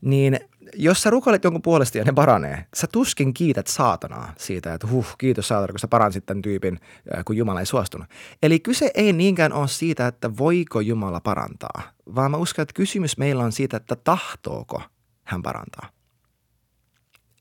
niin 0.00 0.40
jos 0.74 1.02
sä 1.02 1.10
rukoilet 1.10 1.44
jonkun 1.44 1.62
puolesta 1.62 1.98
ja 1.98 2.04
ne 2.04 2.12
paranee, 2.12 2.66
sä 2.74 2.86
tuskin 2.92 3.34
kiität 3.34 3.66
saatanaa 3.66 4.32
siitä, 4.38 4.74
että 4.74 4.86
huh, 4.86 5.06
kiitos 5.18 5.48
saatana, 5.48 5.72
kun 5.72 5.78
sä 5.78 5.88
paransit 5.88 6.26
tämän 6.26 6.42
tyypin, 6.42 6.80
kun 7.24 7.36
Jumala 7.36 7.60
ei 7.60 7.66
suostunut. 7.66 8.08
Eli 8.42 8.60
kyse 8.60 8.90
ei 8.94 9.12
niinkään 9.12 9.52
ole 9.52 9.68
siitä, 9.68 10.06
että 10.06 10.36
voiko 10.36 10.80
Jumala 10.80 11.20
parantaa, 11.20 11.82
vaan 12.14 12.30
mä 12.30 12.36
uskon, 12.36 12.62
että 12.62 12.74
kysymys 12.74 13.18
meillä 13.18 13.44
on 13.44 13.52
siitä, 13.52 13.76
että 13.76 13.96
tahtooko 13.96 14.82
hän 15.24 15.42
parantaa. 15.42 15.88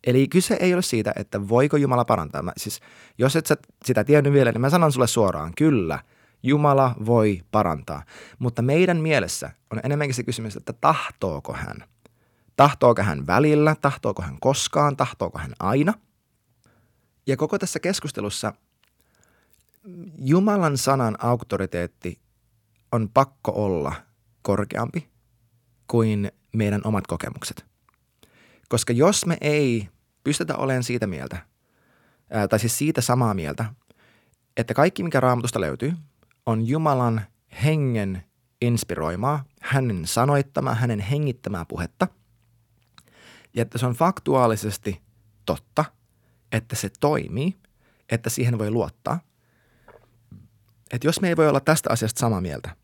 Eli 0.03 0.27
kyse 0.27 0.57
ei 0.59 0.73
ole 0.73 0.81
siitä, 0.81 1.13
että 1.15 1.49
voiko 1.49 1.77
Jumala 1.77 2.05
parantaa. 2.05 2.41
Mä, 2.41 2.51
siis, 2.57 2.79
jos 3.17 3.35
et 3.35 3.45
sä 3.45 3.57
sitä 3.85 4.03
tiennyt 4.03 4.33
vielä, 4.33 4.51
niin 4.51 4.61
mä 4.61 4.69
sanon 4.69 4.91
sulle 4.91 5.07
suoraan, 5.07 5.53
kyllä, 5.57 5.99
Jumala 6.43 6.95
voi 7.05 7.41
parantaa. 7.51 8.03
Mutta 8.39 8.61
meidän 8.61 8.97
mielessä 8.97 9.51
on 9.71 9.79
enemmänkin 9.83 10.15
se 10.15 10.23
kysymys, 10.23 10.55
että 10.55 10.73
tahtooko 10.73 11.53
hän– 11.53 11.77
Tahtooko 12.55 13.03
hän 13.03 13.27
välillä, 13.27 13.75
tahtooko 13.81 14.21
hän 14.21 14.37
koskaan, 14.39 14.97
tahtooko 14.97 15.39
hän 15.39 15.53
aina. 15.59 15.93
Ja 17.27 17.37
koko 17.37 17.59
tässä 17.59 17.79
keskustelussa 17.79 18.53
Jumalan 20.17 20.77
sanan 20.77 21.17
auktoriteetti 21.19 22.19
on 22.91 23.09
pakko 23.13 23.51
olla 23.55 23.95
korkeampi 24.41 25.09
kuin 25.87 26.31
meidän 26.55 26.81
omat 26.83 27.07
kokemukset. 27.07 27.65
Koska 28.69 28.93
jos 28.93 29.25
me 29.25 29.37
ei 29.41 29.89
pystytä 30.23 30.55
olemaan 30.55 30.83
siitä 30.83 31.07
mieltä, 31.07 31.37
ää, 32.29 32.47
tai 32.47 32.59
siis 32.59 32.77
siitä 32.77 33.01
samaa 33.01 33.33
mieltä, 33.33 33.65
että 34.57 34.73
kaikki 34.73 35.03
mikä 35.03 35.19
raamatusta 35.19 35.61
löytyy 35.61 35.93
on 36.45 36.67
Jumalan 36.67 37.21
hengen 37.63 38.23
inspiroimaa, 38.61 39.43
hänen 39.61 40.07
sanoittamaa, 40.07 40.73
hänen 40.73 40.99
hengittämää 40.99 41.65
puhetta– 41.65 42.07
ja 43.53 43.61
että 43.61 43.77
se 43.77 43.85
on 43.85 43.93
faktuaalisesti 43.93 45.01
totta, 45.45 45.85
että 46.51 46.75
se 46.75 46.89
toimii, 46.99 47.57
että 48.09 48.29
siihen 48.29 48.59
voi 48.59 48.71
luottaa. 48.71 49.19
Että 50.91 51.07
jos 51.07 51.21
me 51.21 51.29
ei 51.29 51.37
voi 51.37 51.49
olla 51.49 51.59
tästä 51.59 51.89
asiasta 51.91 52.19
samaa 52.19 52.41
mieltä, 52.41 52.75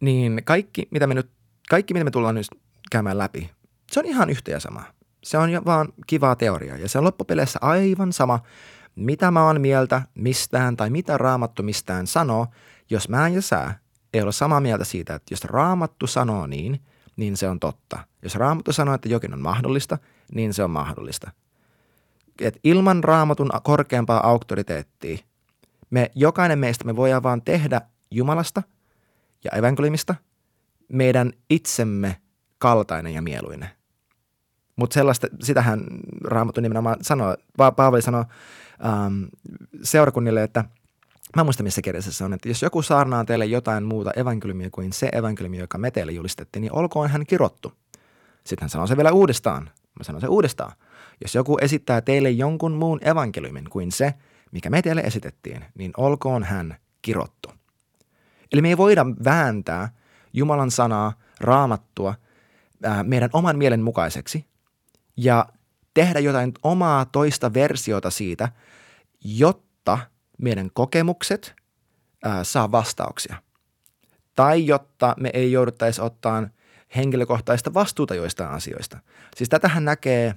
niin 0.00 0.42
kaikki, 0.44 0.88
mitä 0.90 1.06
me 1.06 1.14
nyt, 1.14 1.30
kaikki, 1.68 1.94
mitä 1.94 2.04
me 2.04 2.10
tullaan 2.10 2.34
nyt 2.34 2.46
käymään 2.90 3.18
läpi, 3.18 3.50
se 3.92 4.00
on 4.00 4.06
ihan 4.06 4.30
yhtä 4.30 4.50
ja 4.50 4.60
sama. 4.60 4.84
Se 5.26 5.38
on 5.38 5.50
vaan 5.64 5.88
kivaa 6.06 6.36
teoriaa 6.36 6.76
ja 6.76 6.88
se 6.88 6.98
on 6.98 7.04
loppupeleissä 7.04 7.58
aivan 7.62 8.12
sama, 8.12 8.40
mitä 8.96 9.30
mä 9.30 9.44
oon 9.44 9.60
mieltä 9.60 10.02
mistään 10.14 10.76
tai 10.76 10.90
mitä 10.90 11.18
raamattu 11.18 11.62
mistään 11.62 12.06
sanoo, 12.06 12.46
jos 12.90 13.08
mä 13.08 13.28
ja 13.28 13.42
sä 13.42 13.74
ei 14.14 14.22
ole 14.22 14.32
samaa 14.32 14.60
mieltä 14.60 14.84
siitä, 14.84 15.14
että 15.14 15.34
jos 15.34 15.44
raamattu 15.44 16.06
sanoo 16.06 16.46
niin– 16.46 16.80
niin 17.16 17.36
se 17.36 17.48
on 17.48 17.60
totta. 17.60 17.98
Jos 18.22 18.34
Raamattu 18.34 18.72
sanoo, 18.72 18.94
että 18.94 19.08
jokin 19.08 19.34
on 19.34 19.40
mahdollista, 19.40 19.98
niin 20.32 20.54
se 20.54 20.64
on 20.64 20.70
mahdollista. 20.70 21.30
Et 22.40 22.58
ilman 22.64 23.04
Raamatun 23.04 23.50
korkeampaa 23.62 24.28
auktoriteettia, 24.28 25.18
me 25.90 26.10
jokainen 26.14 26.58
meistä 26.58 26.84
me 26.84 26.96
voidaan 26.96 27.22
vaan 27.22 27.42
tehdä 27.42 27.80
Jumalasta 28.10 28.62
ja 29.44 29.50
evankeliumista 29.58 30.14
meidän 30.92 31.32
itsemme 31.50 32.16
kaltainen 32.58 33.14
ja 33.14 33.22
mieluinen. 33.22 33.70
Mutta 34.76 34.94
sellaista, 34.94 35.26
sitähän 35.42 35.84
Raamattu 36.24 36.60
nimenomaan 36.60 36.96
sanoo, 37.02 37.36
Paavali 37.56 38.02
sanoo 38.02 38.24
ähm, 38.84 39.22
seurakunnille, 39.82 40.42
että– 40.42 40.64
Mä 41.36 41.44
muistan, 41.44 41.64
missä 41.64 41.82
kirjassa 41.82 42.12
se 42.12 42.24
on, 42.24 42.32
että 42.32 42.48
jos 42.48 42.62
joku 42.62 42.82
saarnaa 42.82 43.24
teille 43.24 43.46
jotain 43.46 43.84
muuta 43.84 44.10
evankeliumia 44.16 44.68
kuin 44.72 44.92
se 44.92 45.08
evankeliumi, 45.12 45.58
joka 45.58 45.78
me 45.78 45.90
teille 45.90 46.12
julistettiin, 46.12 46.60
niin 46.60 46.72
olkoon 46.72 47.10
hän 47.10 47.26
kirottu. 47.26 47.72
Sitten 48.44 48.62
hän 48.62 48.70
sanoo 48.70 48.86
se 48.86 48.96
vielä 48.96 49.12
uudestaan. 49.12 49.70
Mä 49.98 50.04
sanon 50.04 50.20
se 50.20 50.26
uudestaan. 50.26 50.72
Jos 51.20 51.34
joku 51.34 51.58
esittää 51.60 52.00
teille 52.00 52.30
jonkun 52.30 52.72
muun 52.72 52.98
evankeliumin 53.02 53.70
kuin 53.70 53.92
se, 53.92 54.14
mikä 54.52 54.70
me 54.70 54.82
teille 54.82 55.00
esitettiin, 55.00 55.64
niin 55.74 55.92
olkoon 55.96 56.44
hän 56.44 56.76
kirottu. 57.02 57.52
Eli 58.52 58.62
me 58.62 58.68
ei 58.68 58.76
voida 58.76 59.06
vääntää 59.24 59.88
Jumalan 60.32 60.70
sanaa, 60.70 61.12
raamattua 61.40 62.14
ää, 62.82 63.02
meidän 63.02 63.30
oman 63.32 63.58
mielen 63.58 63.82
mukaiseksi 63.82 64.44
ja 65.16 65.46
tehdä 65.94 66.20
jotain 66.20 66.52
omaa 66.62 67.04
toista 67.04 67.54
versiota 67.54 68.10
siitä, 68.10 68.48
jotta– 69.24 69.98
meidän 70.38 70.70
kokemukset 70.72 71.54
ää, 72.24 72.44
saa 72.44 72.72
vastauksia. 72.72 73.36
Tai 74.34 74.66
jotta 74.66 75.14
me 75.20 75.30
ei 75.32 75.52
jouduttaisi 75.52 76.00
ottaa 76.00 76.48
henkilökohtaista 76.96 77.74
vastuuta 77.74 78.14
joistain 78.14 78.50
asioista. 78.50 78.98
Siis 79.36 79.48
tätähän 79.48 79.84
näkee, 79.84 80.34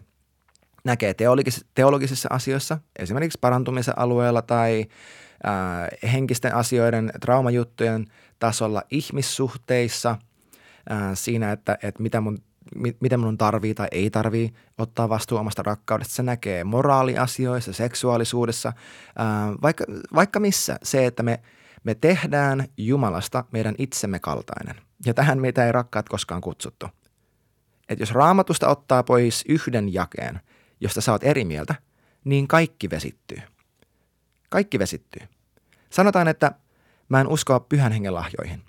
näkee 0.83 1.13
teologis- 1.13 1.65
teologisissa 1.75 2.29
asioissa, 2.31 2.77
esimerkiksi 2.99 3.39
parantumisen 3.41 3.99
alueella 3.99 4.41
tai 4.41 4.85
ää, 5.43 5.87
henkisten 6.13 6.55
asioiden, 6.55 7.11
traumajuttujen 7.21 8.05
tasolla 8.39 8.83
ihmissuhteissa, 8.91 10.17
siinä, 11.13 11.51
että, 11.51 11.77
että 11.83 12.03
mitä 12.03 12.21
mun 12.21 12.43
miten 12.99 13.19
minun 13.19 13.37
tarvii 13.37 13.73
tai 13.73 13.87
ei 13.91 14.09
tarvii 14.09 14.53
ottaa 14.77 15.09
vastuu 15.09 15.37
omasta 15.37 15.63
rakkaudesta. 15.63 16.13
Se 16.13 16.23
näkee 16.23 16.63
moraaliasioissa, 16.63 17.73
seksuaalisuudessa, 17.73 18.73
ää, 19.15 19.53
vaikka, 19.61 19.85
vaikka 20.15 20.39
missä. 20.39 20.77
Se, 20.83 21.05
että 21.05 21.23
me, 21.23 21.39
me 21.83 21.95
tehdään 21.95 22.67
Jumalasta 22.77 23.43
meidän 23.51 23.75
itsemme 23.77 24.19
kaltainen. 24.19 24.75
Ja 25.05 25.13
tähän 25.13 25.41
meitä 25.41 25.65
ei 25.65 25.71
rakkaat 25.71 26.09
koskaan 26.09 26.41
kutsuttu. 26.41 26.85
Että 27.89 28.01
jos 28.01 28.11
raamatusta 28.11 28.67
ottaa 28.67 29.03
pois 29.03 29.43
yhden 29.49 29.93
jakeen, 29.93 30.39
josta 30.81 31.01
sä 31.01 31.11
oot 31.11 31.23
eri 31.23 31.45
mieltä, 31.45 31.75
niin 32.23 32.47
kaikki 32.47 32.89
vesittyy. 32.89 33.41
Kaikki 34.49 34.79
vesittyy. 34.79 35.21
Sanotaan, 35.89 36.27
että 36.27 36.51
mä 37.09 37.21
en 37.21 37.27
uskoa 37.27 37.59
pyhän 37.59 37.91
hengen 37.91 38.13
lahjoihin. 38.13 38.61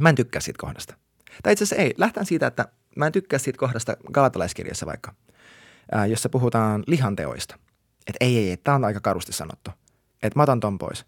Mä 0.00 0.08
en 0.08 0.14
tykkää 0.14 0.40
siitä 0.40 0.58
kohdasta. 0.60 0.94
Tai 1.42 1.52
itse 1.52 1.64
asiassa 1.64 1.82
ei. 1.82 1.94
Lähtään 1.96 2.26
siitä, 2.26 2.46
että 2.46 2.68
mä 2.98 3.06
en 3.06 3.12
tykkää 3.12 3.38
siitä 3.38 3.58
kohdasta 3.58 3.96
Galatalaiskirjassa 4.12 4.86
vaikka, 4.86 5.14
ää, 5.92 6.06
jossa 6.06 6.28
puhutaan 6.28 6.84
lihanteoista. 6.86 7.58
Että 8.06 8.16
ei, 8.20 8.38
ei, 8.38 8.50
ei, 8.50 8.56
tämä 8.56 8.74
on 8.74 8.84
aika 8.84 9.00
karusti 9.00 9.32
sanottu. 9.32 9.70
Että 10.22 10.38
mä 10.38 10.42
otan 10.42 10.60
ton 10.60 10.78
pois. 10.78 11.06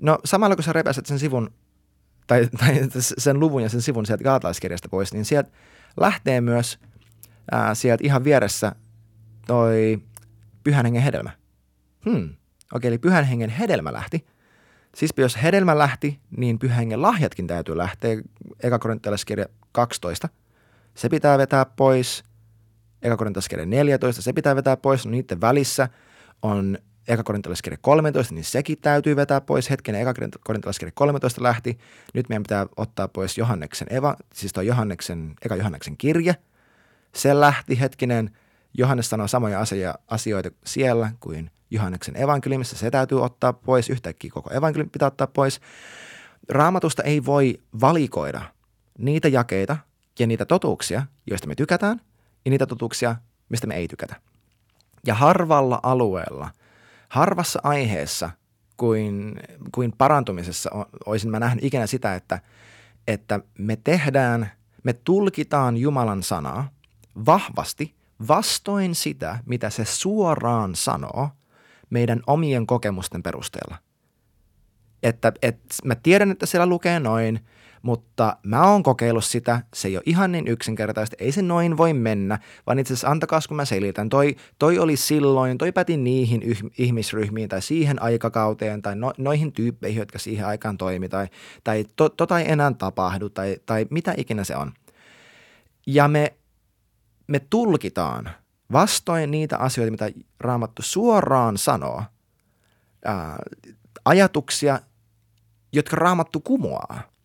No 0.00 0.18
samalla 0.24 0.56
kun 0.56 0.64
sä 0.64 0.72
repäset 0.72 1.06
sen 1.06 1.18
sivun, 1.18 1.50
tai, 2.26 2.48
tai 2.60 2.74
sen 2.98 3.40
luvun 3.40 3.62
ja 3.62 3.68
sen 3.68 3.82
sivun 3.82 4.06
sieltä 4.06 4.24
Galatalaiskirjasta 4.24 4.88
pois, 4.88 5.12
niin 5.12 5.24
sieltä 5.24 5.50
lähtee 5.96 6.40
myös 6.40 6.78
ää, 7.50 7.74
sieltä 7.74 8.04
ihan 8.04 8.24
vieressä 8.24 8.72
toi 9.46 9.98
pyhän 10.64 10.84
hengen 10.84 11.02
hedelmä. 11.02 11.30
Hmm. 12.04 12.34
Okei, 12.74 12.88
eli 12.88 12.98
pyhän 12.98 13.24
hengen 13.24 13.50
hedelmä 13.50 13.92
lähti. 13.92 14.26
Siis 14.96 15.10
jos 15.16 15.42
hedelmä 15.42 15.78
lähti, 15.78 16.20
niin 16.36 16.58
pyhän 16.58 16.78
hengen 16.78 17.02
lahjatkin 17.02 17.46
täytyy 17.46 17.76
lähteä. 17.76 18.16
Eka 18.62 18.78
12– 19.72 20.28
se 20.98 21.08
pitää 21.08 21.38
vetää 21.38 21.64
pois. 21.64 22.24
Eka 23.02 23.16
korintalaiskirja 23.16 23.66
14, 23.66 24.22
se 24.22 24.32
pitää 24.32 24.56
vetää 24.56 24.76
pois. 24.76 25.06
No 25.06 25.10
niiden 25.10 25.40
välissä 25.40 25.88
on 26.42 26.78
eka 27.08 27.22
korintalaiskirja 27.22 27.78
13, 27.80 28.34
niin 28.34 28.44
sekin 28.44 28.78
täytyy 28.80 29.16
vetää 29.16 29.40
pois. 29.40 29.70
Hetken 29.70 29.94
eka 29.94 30.14
korintalaiskirja 30.44 30.92
13 30.94 31.42
lähti. 31.42 31.78
Nyt 32.14 32.28
meidän 32.28 32.42
pitää 32.42 32.66
ottaa 32.76 33.08
pois 33.08 33.38
Johanneksen, 33.38 33.88
eva, 33.90 34.16
siis 34.34 34.52
tuo 34.52 34.62
Johanneksen, 34.62 35.34
eka 35.44 35.56
Johanneksen 35.56 35.96
kirje. 35.96 36.36
Se 37.14 37.40
lähti 37.40 37.80
hetkinen. 37.80 38.30
Johannes 38.74 39.10
sanoo 39.10 39.28
samoja 39.28 39.64
asioita 40.08 40.50
siellä 40.64 41.12
kuin 41.20 41.50
Johanneksen 41.70 42.16
evankeliumissa. 42.16 42.76
Se 42.76 42.90
täytyy 42.90 43.22
ottaa 43.24 43.52
pois. 43.52 43.90
Yhtäkkiä 43.90 44.30
koko 44.34 44.54
evankeliumi 44.54 44.90
pitää 44.90 45.08
ottaa 45.08 45.26
pois. 45.26 45.60
Raamatusta 46.48 47.02
ei 47.02 47.24
voi 47.24 47.60
valikoida 47.80 48.42
niitä 48.98 49.28
jakeita, 49.28 49.76
ja 50.18 50.26
niitä 50.26 50.44
totuuksia, 50.44 51.02
joista 51.26 51.48
me 51.48 51.54
tykätään, 51.54 52.00
ja 52.44 52.50
niitä 52.50 52.66
totuuksia, 52.66 53.16
mistä 53.48 53.66
me 53.66 53.74
ei 53.76 53.88
tykätä. 53.88 54.16
Ja 55.06 55.14
harvalla 55.14 55.80
alueella, 55.82 56.50
harvassa 57.08 57.60
aiheessa 57.62 58.30
kuin, 58.76 59.40
kuin 59.72 59.92
parantumisessa 59.98 60.70
olisin 61.06 61.30
mä 61.30 61.40
nähnyt 61.40 61.64
ikinä 61.64 61.86
sitä, 61.86 62.14
että, 62.14 62.40
että 63.06 63.40
me 63.58 63.76
tehdään, 63.76 64.50
me 64.82 64.92
tulkitaan 64.92 65.76
Jumalan 65.76 66.22
sanaa 66.22 66.70
vahvasti 67.26 67.94
vastoin 68.28 68.94
sitä, 68.94 69.38
mitä 69.46 69.70
se 69.70 69.84
suoraan 69.84 70.74
sanoo 70.74 71.28
meidän 71.90 72.20
omien 72.26 72.66
kokemusten 72.66 73.22
perusteella. 73.22 73.76
Että, 75.02 75.32
että 75.42 75.74
mä 75.84 75.94
tiedän, 75.94 76.30
että 76.30 76.46
siellä 76.46 76.66
lukee 76.66 77.00
noin, 77.00 77.40
mutta 77.82 78.36
mä 78.42 78.70
oon 78.70 78.82
kokeillut 78.82 79.24
sitä, 79.24 79.62
se 79.74 79.88
ei 79.88 79.96
ole 79.96 80.02
ihan 80.06 80.32
niin 80.32 80.48
yksinkertaista, 80.48 81.16
ei 81.18 81.32
se 81.32 81.42
noin 81.42 81.76
voi 81.76 81.92
mennä, 81.92 82.38
vaan 82.66 82.78
itse 82.78 82.92
asiassa 82.92 83.08
antakaa, 83.08 83.40
kun 83.48 83.56
mä 83.56 83.64
selitän. 83.64 84.08
Toi, 84.08 84.36
toi 84.58 84.78
oli 84.78 84.96
silloin, 84.96 85.58
toi 85.58 85.72
päti 85.72 85.96
niihin 85.96 86.42
yh, 86.42 86.64
ihmisryhmiin 86.78 87.48
tai 87.48 87.62
siihen 87.62 88.02
aikakauteen 88.02 88.82
tai 88.82 88.96
no, 88.96 89.12
noihin 89.18 89.52
tyyppeihin, 89.52 89.98
jotka 89.98 90.18
siihen 90.18 90.46
aikaan 90.46 90.78
toimi 90.78 91.08
tai, 91.08 91.28
tai 91.64 91.84
to, 91.96 92.08
tota 92.08 92.38
ei 92.38 92.52
enää 92.52 92.72
tapahdu 92.78 93.30
tai, 93.30 93.56
tai 93.66 93.86
mitä 93.90 94.14
ikinä 94.16 94.44
se 94.44 94.56
on. 94.56 94.72
Ja 95.86 96.08
me, 96.08 96.34
me 97.26 97.40
tulkitaan 97.50 98.30
vastoin 98.72 99.30
niitä 99.30 99.58
asioita, 99.58 99.90
mitä 99.90 100.10
Raamattu 100.40 100.82
suoraan 100.82 101.58
sanoo, 101.58 102.02
ää, 103.04 103.38
ajatuksia, 104.04 104.80
jotka 105.72 105.96
Raamattu 105.96 106.40
kumoaa– 106.40 107.00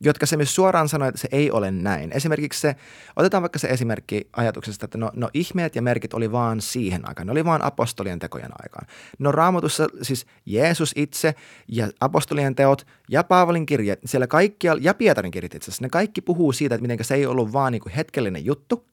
jotka 0.00 0.26
se 0.26 0.36
myös 0.36 0.54
suoraan 0.54 0.88
sanoo, 0.88 1.08
että 1.08 1.20
se 1.20 1.28
ei 1.32 1.50
ole 1.50 1.70
näin. 1.70 2.12
Esimerkiksi 2.12 2.60
se, 2.60 2.76
otetaan 3.16 3.42
vaikka 3.42 3.58
se 3.58 3.68
esimerkki 3.68 4.28
ajatuksesta, 4.32 4.84
että 4.84 4.98
no, 4.98 5.10
no 5.14 5.30
ihmeet 5.34 5.76
ja 5.76 5.82
merkit 5.82 6.14
oli 6.14 6.32
vaan 6.32 6.60
siihen 6.60 7.08
aikaan, 7.08 7.26
ne 7.26 7.32
oli 7.32 7.44
vaan 7.44 7.64
apostolien 7.64 8.18
tekojen 8.18 8.50
aikaan. 8.62 8.86
No 9.18 9.32
raamatussa 9.32 9.86
siis 10.02 10.26
Jeesus 10.46 10.92
itse 10.96 11.34
ja 11.68 11.88
apostolien 12.00 12.54
teot 12.54 12.86
ja 13.08 13.24
Paavalin 13.24 13.66
kirjat, 13.66 13.98
siellä 14.04 14.26
kaikkia, 14.26 14.76
ja 14.80 14.94
Pietarin 14.94 15.30
kirjat 15.30 15.54
itse 15.54 15.70
asiassa, 15.70 15.84
ne 15.84 15.88
kaikki 15.88 16.20
puhuu 16.20 16.52
siitä, 16.52 16.74
että 16.74 16.82
miten 16.82 17.04
se 17.04 17.14
ei 17.14 17.26
ollut 17.26 17.52
vaan 17.52 17.72
niin 17.72 17.82
kuin 17.82 17.92
hetkellinen 17.92 18.44
juttu, 18.44 18.86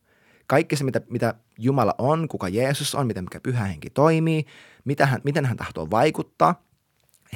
kaikki 0.47 0.75
se, 0.75 0.83
mitä, 0.83 1.01
mitä 1.09 1.33
Jumala 1.57 1.95
on, 1.97 2.27
kuka 2.27 2.49
Jeesus 2.49 2.95
on, 2.95 3.07
miten 3.07 3.23
mikä 3.23 3.39
pyhä 3.39 3.65
henki 3.65 3.89
toimii, 3.89 4.45
mitä 4.85 5.05
hän, 5.05 5.21
miten 5.23 5.45
hän 5.45 5.57
tahtoo 5.57 5.87
vaikuttaa. 5.91 6.63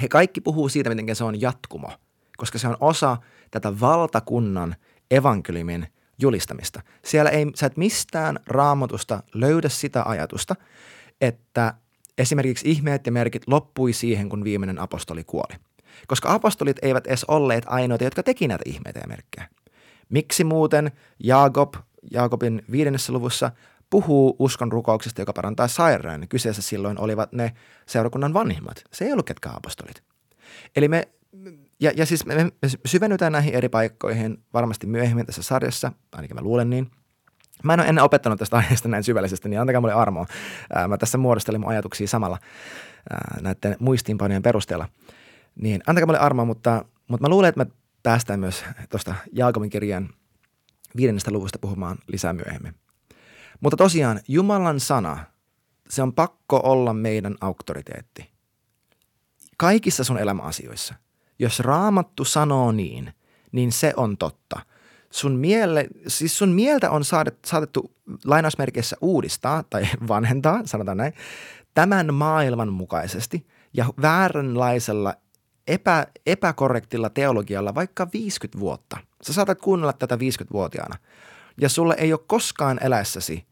He 0.01 0.07
kaikki 0.07 0.41
puhuu 0.41 0.69
siitä, 0.69 0.89
miten 0.89 1.15
se 1.15 1.23
on 1.23 1.41
jatkumo, 1.41 1.91
koska 2.37 2.57
se 2.57 2.67
on 2.67 2.77
osa– 2.79 3.17
tätä 3.51 3.79
valtakunnan 3.79 4.75
evankeliumin 5.11 5.87
julistamista. 6.19 6.81
Siellä 7.05 7.31
ei, 7.31 7.45
sä 7.55 7.65
et 7.65 7.77
mistään 7.77 8.39
raamatusta 8.47 9.23
löydä 9.33 9.69
sitä 9.69 10.03
ajatusta, 10.03 10.55
että 11.21 11.73
esimerkiksi 12.17 12.71
ihmeet 12.71 13.05
ja 13.05 13.11
merkit 13.11 13.43
loppui 13.47 13.93
siihen, 13.93 14.29
kun 14.29 14.43
viimeinen 14.43 14.79
apostoli 14.79 15.23
kuoli. 15.23 15.55
Koska 16.07 16.33
apostolit 16.33 16.77
eivät 16.81 17.07
edes 17.07 17.23
olleet 17.23 17.63
ainoita, 17.67 18.03
jotka 18.03 18.23
teki 18.23 18.47
näitä 18.47 18.63
ihmeitä 18.65 18.99
ja 18.99 19.07
merkkejä. 19.07 19.47
Miksi 20.09 20.43
muuten 20.43 20.91
Jaakob, 21.23 21.73
Jaakobin 22.11 22.61
viidennessä 22.71 23.13
luvussa 23.13 23.51
puhuu 23.89 24.35
uskon 24.39 24.71
rukouksesta, 24.71 25.21
joka 25.21 25.33
parantaa 25.33 25.67
sairaan. 25.67 26.27
Kyseessä 26.27 26.61
silloin 26.61 26.99
olivat 26.99 27.31
ne 27.31 27.53
seurakunnan 27.85 28.33
vanhimmat. 28.33 28.83
Se 28.93 29.05
ei 29.05 29.11
ollut 29.11 29.25
ketkä 29.25 29.49
apostolit. 29.53 30.03
Eli 30.75 30.87
me 30.87 31.07
ja, 31.79 31.91
ja 31.95 32.05
siis 32.05 32.25
me, 32.25 32.35
me 32.43 32.51
syvennytään 32.85 33.31
näihin 33.31 33.53
eri 33.53 33.69
paikkoihin 33.69 34.43
varmasti 34.53 34.87
myöhemmin 34.87 35.25
tässä 35.25 35.43
sarjassa, 35.43 35.91
ainakin 36.11 36.35
mä 36.35 36.41
luulen 36.41 36.69
niin. 36.69 36.91
Mä 37.63 37.73
en 37.73 37.79
ole 37.79 37.89
ennen 37.89 38.03
opettanut 38.03 38.39
tästä 38.39 38.57
aiheesta 38.57 38.89
näin 38.89 39.03
syvällisesti, 39.03 39.49
niin 39.49 39.61
antakaa 39.61 39.81
mulle 39.81 39.93
armoa. 39.93 40.25
Mä 40.87 40.97
tässä 40.97 41.17
muodostelin 41.17 41.61
mun 41.61 41.69
ajatuksia 41.69 42.07
samalla 42.07 42.37
näiden 43.41 43.75
muistiinpanojen 43.79 44.43
perusteella. 44.43 44.89
Niin 45.55 45.81
antakaa 45.87 46.05
mulle 46.05 46.19
armoa, 46.19 46.45
mutta, 46.45 46.85
mutta 47.07 47.21
mä 47.21 47.29
luulen, 47.29 47.49
että 47.49 47.65
me 47.65 47.71
päästään 48.03 48.39
myös 48.39 48.65
tuosta 48.89 49.15
Jaakobin 49.31 49.69
kirjan 49.69 50.09
viidennestä 50.97 51.31
luvusta 51.31 51.59
puhumaan 51.59 51.97
lisää 52.07 52.33
myöhemmin. 52.33 52.75
Mutta 53.59 53.77
tosiaan 53.77 54.19
Jumalan 54.27 54.79
sana, 54.79 55.25
se 55.89 56.01
on 56.01 56.13
pakko 56.13 56.61
olla 56.63 56.93
meidän 56.93 57.35
auktoriteetti. 57.41 58.29
Kaikissa 59.57 60.03
sun 60.03 60.17
elämäasioissa– 60.17 60.95
jos 61.39 61.59
raamattu 61.59 62.25
sanoo 62.25 62.71
niin, 62.71 63.13
niin 63.51 63.71
se 63.71 63.93
on 63.97 64.17
totta. 64.17 64.59
Sun, 65.11 65.35
miele, 65.35 65.87
siis 66.07 66.37
sun 66.37 66.49
mieltä 66.49 66.91
on 66.91 67.03
saatettu 67.45 67.91
lainausmerkeissä 68.25 68.95
uudistaa 69.01 69.63
tai 69.63 69.87
vanhentaa, 70.07 70.61
sanotaan 70.65 70.97
näin, 70.97 71.13
tämän 71.73 72.13
maailman 72.13 72.73
mukaisesti 72.73 73.47
ja 73.73 73.85
vääränlaisella 74.01 75.13
epä, 75.67 76.07
epäkorrektilla 76.25 77.09
teologialla 77.09 77.75
vaikka 77.75 78.07
50 78.13 78.59
vuotta. 78.59 78.97
Sä 79.21 79.33
saatat 79.33 79.61
kuunnella 79.61 79.93
tätä 79.93 80.15
50-vuotiaana 80.15 80.97
ja 81.61 81.69
sulle 81.69 81.95
ei 81.97 82.13
ole 82.13 82.21
koskaan 82.27 82.79
eläessäsi 82.83 83.45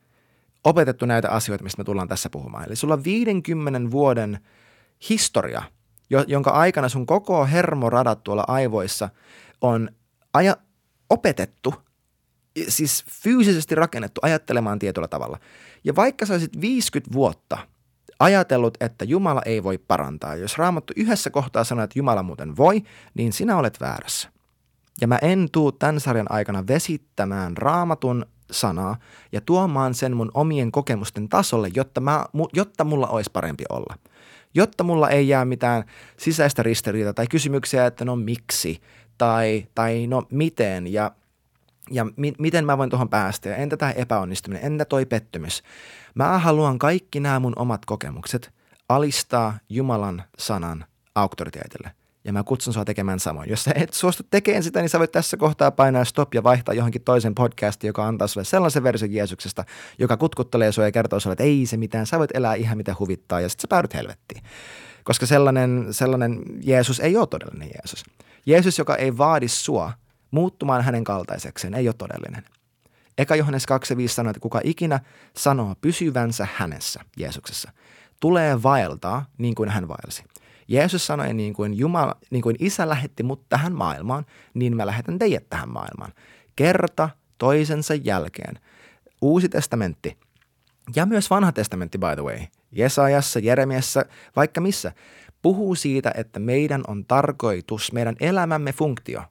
opetettu 0.63 1.05
näitä 1.05 1.29
asioita, 1.29 1.63
mistä 1.63 1.79
me 1.79 1.83
tullaan 1.83 2.07
tässä 2.07 2.29
puhumaan. 2.29 2.65
Eli 2.67 2.75
sulla 2.75 2.93
on 2.93 3.03
50 3.03 3.91
vuoden 3.91 4.39
historia– 5.09 5.63
jonka 6.09 6.49
aikana 6.49 6.89
sun 6.89 7.05
koko 7.05 7.45
hermoradat 7.45 8.23
tuolla 8.23 8.43
aivoissa 8.47 9.09
on 9.61 9.89
aja, 10.33 10.57
opetettu, 11.09 11.73
siis 12.67 13.05
fyysisesti 13.09 13.75
rakennettu 13.75 14.21
ajattelemaan 14.23 14.79
tietyllä 14.79 15.07
tavalla. 15.07 15.39
Ja 15.83 15.95
vaikka 15.95 16.25
sä 16.25 16.33
olisit 16.33 16.61
50 16.61 17.13
vuotta 17.13 17.57
ajatellut, 18.19 18.77
että 18.79 19.05
Jumala 19.05 19.41
ei 19.45 19.63
voi 19.63 19.77
parantaa, 19.77 20.35
jos 20.35 20.57
Raamattu 20.57 20.93
yhdessä 20.95 21.29
kohtaa 21.29 21.63
sanoo, 21.63 21.83
että 21.83 21.99
Jumala 21.99 22.23
muuten 22.23 22.57
voi, 22.57 22.81
niin 23.13 23.33
sinä 23.33 23.57
olet 23.57 23.81
väärässä. 23.81 24.29
Ja 25.01 25.07
mä 25.07 25.19
en 25.21 25.47
tuu 25.51 25.71
tämän 25.71 25.99
sarjan 25.99 26.31
aikana 26.31 26.67
vesittämään 26.67 27.57
raamatun 27.57 28.25
sanaa 28.51 28.97
ja 29.31 29.41
tuomaan 29.41 29.93
sen 29.93 30.17
mun 30.17 30.31
omien 30.33 30.71
kokemusten 30.71 31.29
tasolle, 31.29 31.71
jotta, 31.75 32.01
mä, 32.01 32.25
jotta 32.53 32.83
mulla 32.83 33.07
olisi 33.07 33.29
parempi 33.33 33.63
olla– 33.69 33.95
jotta 34.55 34.83
mulla 34.83 35.09
ei 35.09 35.27
jää 35.27 35.45
mitään 35.45 35.83
sisäistä 36.17 36.63
ristiriitaa 36.63 37.13
tai 37.13 37.27
kysymyksiä, 37.27 37.85
että 37.85 38.05
no 38.05 38.15
miksi 38.15 38.81
tai, 39.17 39.67
tai 39.75 40.07
no 40.07 40.23
miten 40.31 40.93
ja, 40.93 41.11
ja 41.91 42.05
mi, 42.15 42.33
miten 42.39 42.65
mä 42.65 42.77
voin 42.77 42.89
tuohon 42.89 43.09
päästä 43.09 43.49
ja 43.49 43.55
entä 43.55 43.77
tämä 43.77 43.91
epäonnistuminen, 43.91 44.65
entä 44.65 44.85
toi 44.85 45.05
pettymys. 45.05 45.63
Mä 46.15 46.39
haluan 46.39 46.79
kaikki 46.79 47.19
nämä 47.19 47.39
mun 47.39 47.53
omat 47.55 47.85
kokemukset 47.85 48.53
alistaa 48.89 49.57
Jumalan 49.69 50.23
sanan 50.37 50.85
auktoriteetille– 51.15 51.91
ja 52.25 52.33
mä 52.33 52.43
kutsun 52.43 52.73
sua 52.73 52.85
tekemään 52.85 53.19
samoin. 53.19 53.49
Jos 53.49 53.63
sä 53.63 53.71
et 53.75 53.93
suostu 53.93 54.23
tekemään 54.29 54.63
sitä, 54.63 54.79
niin 54.79 54.89
sä 54.89 54.99
voit 54.99 55.11
tässä 55.11 55.37
kohtaa 55.37 55.71
painaa 55.71 56.05
stop 56.05 56.33
ja 56.33 56.43
vaihtaa 56.43 56.75
johonkin 56.75 57.01
toisen 57.01 57.35
podcastin, 57.35 57.87
joka 57.87 58.07
antaa 58.07 58.27
sulle 58.27 58.45
sellaisen 58.45 58.83
version 58.83 59.13
Jeesuksesta, 59.13 59.65
joka 59.99 60.17
kutkuttelee 60.17 60.71
sua 60.71 60.83
ja 60.83 60.91
kertoo 60.91 61.19
sulle, 61.19 61.33
että 61.33 61.43
ei 61.43 61.65
se 61.65 61.77
mitään, 61.77 62.05
sä 62.05 62.19
voit 62.19 62.31
elää 62.33 62.55
ihan 62.55 62.77
mitä 62.77 62.95
huvittaa 62.99 63.41
ja 63.41 63.49
sitten 63.49 63.61
sä 63.61 63.67
päädyt 63.67 63.93
helvettiin. 63.93 64.43
Koska 65.03 65.25
sellainen, 65.25 65.87
sellainen 65.91 66.41
Jeesus 66.63 66.99
ei 66.99 67.17
ole 67.17 67.27
todellinen 67.27 67.69
Jeesus. 67.75 68.03
Jeesus, 68.45 68.77
joka 68.77 68.95
ei 68.95 69.17
vaadi 69.17 69.47
sua 69.47 69.91
muuttumaan 70.31 70.83
hänen 70.83 71.03
kaltaisekseen, 71.03 71.73
ei 71.73 71.87
ole 71.87 71.95
todellinen. 71.97 72.43
Eka 73.17 73.35
Johannes 73.35 73.65
2.5 73.95 74.07
sanoo, 74.07 74.29
että 74.29 74.39
kuka 74.39 74.61
ikinä 74.63 74.99
sanoo 75.37 75.75
pysyvänsä 75.81 76.47
hänessä, 76.55 77.01
Jeesuksessa, 77.17 77.71
tulee 78.19 78.63
vaeltaa 78.63 79.25
niin 79.37 79.55
kuin 79.55 79.69
hän 79.69 79.87
vaelsi. 79.87 80.23
Jeesus 80.67 81.07
sanoi, 81.07 81.33
niin 81.33 81.53
kuin, 81.53 81.73
Jumala, 81.73 82.15
niin 82.31 82.41
kuin 82.41 82.55
isä 82.59 82.89
lähetti 82.89 83.23
mut 83.23 83.49
tähän 83.49 83.73
maailmaan, 83.73 84.25
niin 84.53 84.75
mä 84.75 84.85
lähetän 84.85 85.19
teidät 85.19 85.49
tähän 85.49 85.69
maailmaan. 85.69 86.13
Kerta 86.55 87.09
toisensa 87.37 87.95
jälkeen. 87.95 88.59
Uusi 89.21 89.49
testamentti 89.49 90.17
ja 90.95 91.05
myös 91.05 91.29
vanha 91.29 91.51
testamentti, 91.51 91.97
by 91.97 92.15
the 92.15 92.23
way, 92.23 92.39
Jesajassa, 92.71 93.39
Jeremiassa, 93.39 94.05
vaikka 94.35 94.61
missä, 94.61 94.91
puhuu 95.41 95.75
siitä, 95.75 96.11
että 96.15 96.39
meidän 96.39 96.83
on 96.87 97.05
tarkoitus, 97.05 97.91
meidän 97.91 98.15
elämämme 98.19 98.73
funktio, 98.73 99.23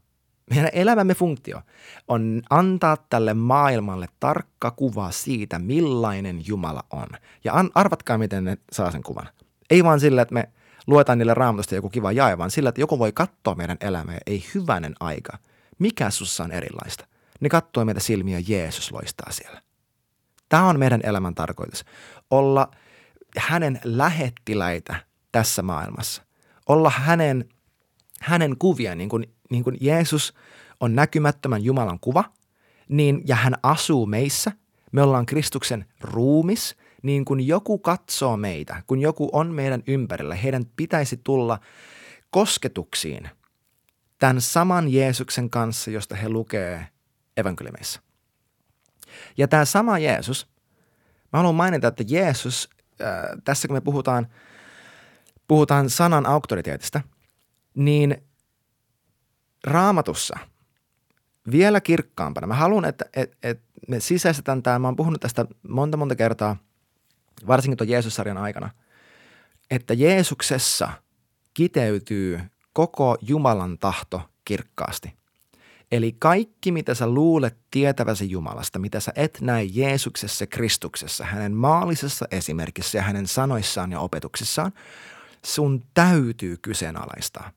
meidän 0.50 0.70
elämämme 0.72 1.14
funktio 1.14 1.60
on 2.08 2.42
antaa 2.50 2.96
tälle 3.10 3.34
maailmalle 3.34 4.06
tarkka 4.20 4.70
kuva 4.70 5.10
siitä, 5.10 5.58
millainen 5.58 6.42
Jumala 6.46 6.84
on. 6.90 7.06
Ja 7.44 7.52
arvatkaa, 7.74 8.18
miten 8.18 8.44
ne 8.44 8.58
saa 8.72 8.90
sen 8.90 9.02
kuvan. 9.02 9.28
Ei 9.70 9.84
vaan 9.84 10.00
sillä, 10.00 10.22
että 10.22 10.34
me 10.34 10.48
luetaan 10.86 11.18
niille 11.18 11.34
raamatusta 11.34 11.74
joku 11.74 11.90
kiva 11.90 12.12
jae, 12.12 12.38
vaan 12.38 12.50
sillä, 12.50 12.68
että 12.68 12.80
joku 12.80 12.98
voi 12.98 13.12
katsoa 13.12 13.54
meidän 13.54 13.76
elämää, 13.80 14.18
ei 14.26 14.44
hyvänen 14.54 14.94
aika. 15.00 15.38
Mikä 15.78 16.10
sussa 16.10 16.44
on 16.44 16.52
erilaista? 16.52 17.06
Ne 17.40 17.48
katsoo 17.48 17.84
meitä 17.84 18.00
silmiä, 18.00 18.42
Jeesus 18.48 18.92
loistaa 18.92 19.32
siellä. 19.32 19.62
Tämä 20.48 20.64
on 20.64 20.78
meidän 20.78 21.00
elämän 21.04 21.34
tarkoitus. 21.34 21.84
Olla 22.30 22.70
hänen 23.36 23.80
lähettiläitä 23.84 24.96
tässä 25.32 25.62
maailmassa. 25.62 26.22
Olla 26.68 26.90
hänen, 26.90 27.48
hänen 28.20 28.56
kuvia, 28.58 28.94
niin 28.94 29.08
kuin, 29.08 29.26
niin 29.50 29.64
kuin 29.64 29.76
Jeesus 29.80 30.34
on 30.80 30.94
näkymättömän 30.94 31.64
Jumalan 31.64 32.00
kuva, 32.00 32.24
niin, 32.88 33.22
ja 33.26 33.36
hän 33.36 33.54
asuu 33.62 34.06
meissä. 34.06 34.52
Me 34.92 35.02
ollaan 35.02 35.26
Kristuksen 35.26 35.84
ruumis– 36.00 36.74
niin 37.04 37.24
kun 37.24 37.40
joku 37.40 37.78
katsoo 37.78 38.36
meitä, 38.36 38.82
kun 38.86 39.00
joku 39.00 39.28
on 39.32 39.54
meidän 39.54 39.82
ympärillä, 39.86 40.34
heidän 40.34 40.64
pitäisi 40.76 41.20
tulla 41.24 41.58
kosketuksiin 42.30 43.30
tämän 44.18 44.40
saman 44.40 44.88
Jeesuksen 44.88 45.50
kanssa, 45.50 45.90
josta 45.90 46.16
he 46.16 46.28
lukee 46.28 46.88
evankeliumissa. 47.36 48.00
Ja 49.36 49.48
tämä 49.48 49.64
sama 49.64 49.98
Jeesus, 49.98 50.46
mä 51.32 51.38
haluan 51.38 51.54
mainita, 51.54 51.88
että 51.88 52.04
Jeesus, 52.06 52.70
äh, 53.00 53.08
tässä 53.44 53.68
kun 53.68 53.76
me 53.76 53.80
puhutaan, 53.80 54.26
puhutaan 55.48 55.90
sanan 55.90 56.26
auktoriteetista, 56.26 57.00
niin 57.74 58.16
raamatussa 59.64 60.38
vielä 61.50 61.80
kirkkaampana. 61.80 62.46
Mä 62.46 62.54
haluan, 62.54 62.84
että, 62.84 63.04
että, 63.16 63.36
että 63.42 63.64
me 63.88 64.00
sisäistetään 64.00 64.62
tämä. 64.62 64.78
Mä 64.78 64.88
oon 64.88 64.96
puhunut 64.96 65.20
tästä 65.20 65.46
monta 65.68 65.96
monta 65.96 66.16
kertaa, 66.16 66.56
varsinkin 67.46 67.76
tuon 67.76 67.88
Jeesus-sarjan 67.88 68.38
aikana, 68.38 68.70
että 69.70 69.94
Jeesuksessa 69.94 70.92
kiteytyy 71.54 72.40
koko 72.72 73.16
Jumalan 73.22 73.78
tahto 73.78 74.22
kirkkaasti– 74.44 75.14
Eli 75.94 76.16
kaikki, 76.18 76.72
mitä 76.72 76.94
sä 76.94 77.06
luulet 77.06 77.56
tietäväsi 77.70 78.30
Jumalasta, 78.30 78.78
mitä 78.78 79.00
sä 79.00 79.12
et 79.16 79.38
näe 79.40 79.64
Jeesuksessa 79.64 80.46
Kristuksessa, 80.46 81.24
hänen 81.24 81.52
maallisessa 81.52 82.26
esimerkissä 82.30 82.98
ja 82.98 83.02
hänen 83.02 83.26
sanoissaan 83.26 83.92
ja 83.92 84.00
opetuksissaan, 84.00 84.72
sun 85.44 85.82
täytyy 85.94 86.56
kyseenalaistaa. 86.62 87.50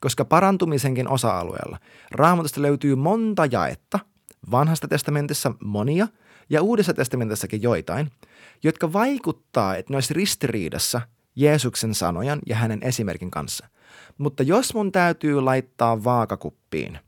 Koska 0.00 0.24
parantumisenkin 0.24 1.08
osa-alueella 1.08 1.78
raamatusta 2.10 2.62
löytyy 2.62 2.94
monta 2.94 3.46
jaetta, 3.46 3.98
vanhasta 4.50 4.88
testamentissa 4.88 5.52
monia 5.64 6.08
ja 6.50 6.62
uudessa 6.62 6.94
testamentissakin 6.94 7.62
joitain, 7.62 8.10
jotka 8.62 8.92
vaikuttaa, 8.92 9.76
että 9.76 9.92
ne 9.92 9.96
olisi 9.96 10.14
ristiriidassa 10.14 11.00
Jeesuksen 11.36 11.94
sanojan 11.94 12.38
ja 12.46 12.56
hänen 12.56 12.82
esimerkin 12.82 13.30
kanssa. 13.30 13.68
Mutta 14.18 14.42
jos 14.42 14.74
mun 14.74 14.92
täytyy 14.92 15.40
laittaa 15.40 16.04
vaakakuppiin– 16.04 16.98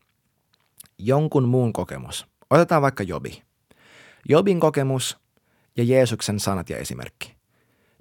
jonkun 0.99 1.49
muun 1.49 1.73
kokemus. 1.73 2.27
Otetaan 2.51 2.83
vaikka 2.83 3.03
Jobi. 3.03 3.43
Jobin 4.29 4.61
kokemus 4.61 5.19
ja 5.77 5.85
Jeesuksen 5.85 6.41
sanat 6.41 6.71
ja 6.71 6.77
esimerkki. 6.77 7.37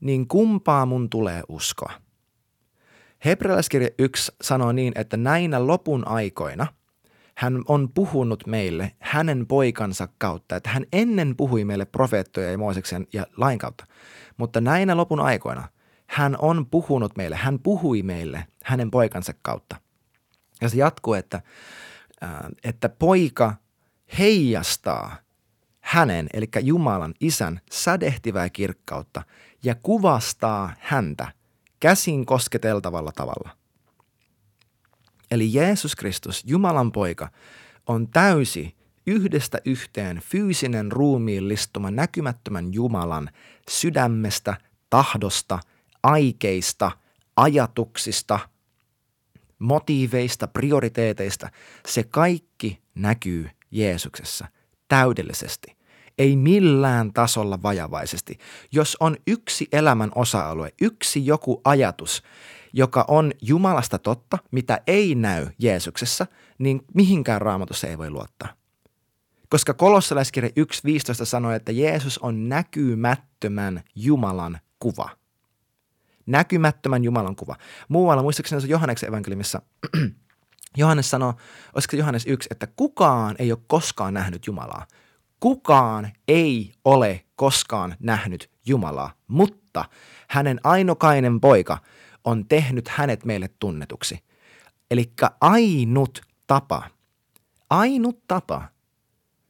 Niin 0.01 0.27
kumpaa 0.27 0.85
mun 0.85 1.09
tulee 1.09 1.43
uskoa? 1.49 1.93
Hebrealaiskirja 3.25 3.89
1 3.99 4.31
sanoo 4.41 4.71
niin, 4.71 4.93
että 4.95 5.17
näinä 5.17 5.67
lopun 5.67 6.07
aikoina 6.07 6.67
hän 7.37 7.61
on 7.67 7.89
puhunut 7.93 8.47
meille 8.47 8.91
hänen 8.99 9.47
poikansa 9.47 10.07
kautta. 10.17 10.55
Että 10.55 10.69
hän 10.69 10.85
ennen 10.93 11.35
puhui 11.35 11.65
meille 11.65 11.85
profeettoja 11.85 12.51
ja 12.51 12.57
Mooseksen 12.57 13.07
ja 13.13 13.27
lain 13.37 13.59
kautta. 13.59 13.85
Mutta 14.37 14.61
näinä 14.61 14.97
lopun 14.97 15.19
aikoina 15.19 15.67
hän 16.07 16.35
on 16.39 16.65
puhunut 16.65 17.17
meille, 17.17 17.35
hän 17.35 17.59
puhui 17.59 18.03
meille 18.03 18.47
hänen 18.63 18.91
poikansa 18.91 19.33
kautta. 19.41 19.75
Ja 20.61 20.69
se 20.69 20.77
jatkuu, 20.77 21.13
että 21.13 21.41
että 22.63 22.89
poika 22.89 23.55
heijastaa 24.19 25.15
hänen, 25.81 26.27
eli 26.33 26.47
Jumalan 26.61 27.13
isän 27.19 27.61
sädehtivää 27.71 28.49
kirkkautta 28.49 29.23
ja 29.63 29.75
kuvastaa 29.75 30.73
häntä 30.79 31.31
käsin 31.79 32.25
kosketeltavalla 32.25 33.11
tavalla. 33.11 33.56
Eli 35.31 35.53
Jeesus 35.53 35.95
Kristus, 35.95 36.43
Jumalan 36.45 36.91
poika, 36.91 37.31
on 37.87 38.07
täysi 38.07 38.75
yhdestä 39.07 39.57
yhteen 39.65 40.17
fyysinen 40.17 40.91
ruumiillistuma 40.91 41.91
näkymättömän 41.91 42.73
Jumalan 42.73 43.29
sydämestä, 43.69 44.57
tahdosta, 44.89 45.59
aikeista, 46.03 46.91
ajatuksista– 47.35 48.39
motiiveista, 49.59 50.47
prioriteeteista, 50.47 51.49
se 51.87 52.03
kaikki 52.03 52.81
näkyy 52.95 53.49
Jeesuksessa 53.71 54.47
täydellisesti. 54.87 55.77
Ei 56.17 56.35
millään 56.35 57.13
tasolla 57.13 57.61
vajavaisesti. 57.63 58.37
Jos 58.71 58.97
on 58.99 59.17
yksi 59.27 59.67
elämän 59.71 60.11
osa-alue, 60.15 60.71
yksi 60.81 61.25
joku 61.25 61.61
ajatus, 61.63 62.23
joka 62.73 63.05
on 63.07 63.31
Jumalasta 63.41 63.99
totta, 63.99 64.37
mitä 64.51 64.81
ei 64.87 65.15
näy 65.15 65.47
Jeesuksessa, 65.59 66.27
niin 66.57 66.81
mihinkään 66.93 67.41
raamatussa 67.41 67.87
ei 67.87 67.97
voi 67.97 68.09
luottaa. 68.09 68.49
Koska 69.49 69.73
kolossalaiskirja 69.73 70.49
1.15 70.49 71.25
sanoo, 71.25 71.51
että 71.51 71.71
Jeesus 71.71 72.17
on 72.17 72.49
näkymättömän 72.49 73.83
Jumalan 73.95 74.59
kuva– 74.79 75.09
näkymättömän 76.27 77.03
Jumalan 77.03 77.35
kuva. 77.35 77.55
Muualla, 77.87 78.23
muistaakseni 78.23 78.61
se 78.61 78.67
Johanneksen 78.67 79.09
evankeliumissa, 79.09 79.61
Johannes 80.77 81.09
sanoo, 81.09 81.33
olisiko 81.73 81.95
Johannes 81.95 82.25
1, 82.25 82.47
että 82.51 82.67
kukaan 82.67 83.35
ei 83.39 83.51
ole 83.51 83.59
koskaan 83.67 84.13
nähnyt 84.13 84.47
Jumalaa. 84.47 84.87
Kukaan 85.39 86.11
ei 86.27 86.73
ole 86.85 87.25
koskaan 87.35 87.95
nähnyt 87.99 88.49
Jumalaa, 88.65 89.13
mutta 89.27 89.85
hänen 90.27 90.59
ainokainen 90.63 91.41
poika 91.41 91.77
on 92.27 92.47
tehnyt 92.47 92.87
hänet 92.87 93.25
meille 93.25 93.49
tunnetuksi. 93.59 94.19
Eli 94.91 95.11
ainut 95.41 96.21
tapa, 96.47 96.83
ainut 97.69 98.23
tapa– 98.27 98.63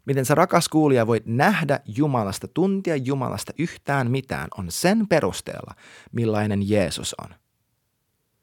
miten 0.08 0.26
sä 0.26 0.36
rakas 0.36 0.70
kuulija 0.70 1.08
voit 1.08 1.26
nähdä 1.26 1.80
Jumalasta, 1.86 2.48
tuntia 2.48 2.96
Jumalasta 2.96 3.54
yhtään 3.60 4.12
mitään, 4.12 4.48
on 4.58 4.72
sen 4.72 5.08
perusteella, 5.08 5.74
millainen 6.12 6.70
Jeesus 6.70 7.16
on. 7.24 7.30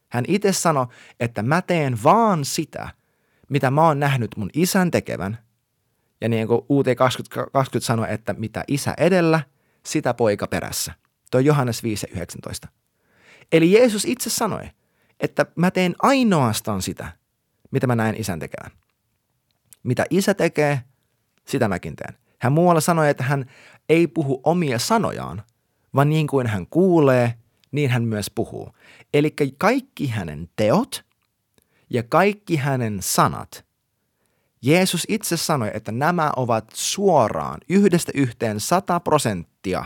Hän 0.09 0.25
itse 0.27 0.53
sanoi, 0.53 0.87
että 1.19 1.43
mä 1.43 1.61
teen 1.61 2.03
vaan 2.03 2.45
sitä, 2.45 2.89
mitä 3.49 3.71
mä 3.71 3.87
oon 3.87 3.99
nähnyt 3.99 4.31
mun 4.37 4.49
isän 4.53 4.91
tekevän. 4.91 5.37
Ja 6.21 6.29
niin 6.29 6.47
kuin 6.47 6.61
UT 6.69 6.85
2020 6.97 7.85
sanoi, 7.85 8.07
että 8.09 8.33
mitä 8.33 8.63
isä 8.67 8.93
edellä, 8.97 9.41
sitä 9.85 10.13
poika 10.13 10.47
perässä. 10.47 10.93
Tuo 11.31 11.39
Johannes 11.39 11.81
5.19. 11.83 12.69
Eli 13.51 13.71
Jeesus 13.71 14.05
itse 14.05 14.29
sanoi, 14.29 14.69
että 15.19 15.45
mä 15.55 15.71
teen 15.71 15.95
ainoastaan 15.99 16.81
sitä, 16.81 17.11
mitä 17.71 17.87
mä 17.87 17.95
näen 17.95 18.15
isän 18.17 18.39
tekevän. 18.39 18.71
Mitä 19.83 20.05
isä 20.09 20.33
tekee, 20.33 20.81
sitä 21.47 21.67
mäkin 21.67 21.95
teen. 21.95 22.17
Hän 22.39 22.53
muualla 22.53 22.81
sanoi, 22.81 23.09
että 23.09 23.23
hän 23.23 23.45
ei 23.89 24.07
puhu 24.07 24.41
omia 24.43 24.79
sanojaan, 24.79 25.43
vaan 25.95 26.09
niin 26.09 26.27
kuin 26.27 26.47
hän 26.47 26.67
kuulee, 26.67 27.33
niin 27.71 27.89
hän 27.89 28.03
myös 28.03 28.29
puhuu. 28.35 28.69
Eli 29.13 29.35
kaikki 29.57 30.07
hänen 30.07 30.49
teot 30.55 31.05
ja 31.89 32.03
kaikki 32.03 32.55
hänen 32.55 32.97
sanat. 33.01 33.65
Jeesus 34.61 35.05
itse 35.07 35.37
sanoi, 35.37 35.71
että 35.73 35.91
nämä 35.91 36.31
ovat 36.35 36.65
suoraan 36.73 37.59
yhdestä 37.69 38.11
yhteen 38.15 38.59
sata 38.59 38.99
prosenttia 38.99 39.85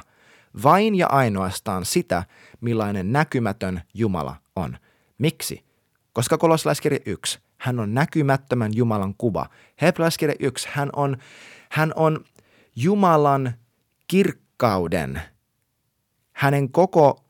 vain 0.63 0.95
ja 0.95 1.07
ainoastaan 1.07 1.85
sitä, 1.85 2.23
millainen 2.61 3.11
näkymätön 3.11 3.81
Jumala 3.93 4.35
on. 4.55 4.77
Miksi? 5.17 5.63
Koska 6.13 6.37
kolossalaiskirja 6.37 6.99
1, 7.05 7.39
hän 7.57 7.79
on 7.79 7.93
näkymättömän 7.93 8.71
Jumalan 8.75 9.15
kuva. 9.17 9.49
Hebrealaiskirja 9.81 10.35
1, 10.39 10.67
hän 10.71 10.89
on, 10.95 11.17
hän 11.69 11.93
on 11.95 12.25
Jumalan 12.75 13.53
kirkkauden, 14.07 15.21
hänen 16.31 16.71
koko, 16.71 17.25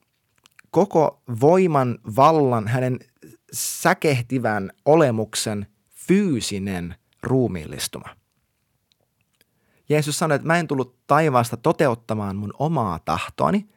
koko 0.71 1.21
voiman, 1.41 1.99
vallan, 2.15 2.67
hänen 2.67 2.99
säkehtivän 3.53 4.71
olemuksen 4.85 5.67
fyysinen 5.89 6.95
ruumiillistuma. 7.23 8.09
Jeesus 9.89 10.19
sanoi, 10.19 10.35
että 10.35 10.47
mä 10.47 10.57
en 10.57 10.67
tullut 10.67 11.07
taivaasta 11.07 11.57
toteuttamaan 11.57 12.35
mun 12.35 12.53
omaa 12.59 12.99
tahtoani, 12.99 13.69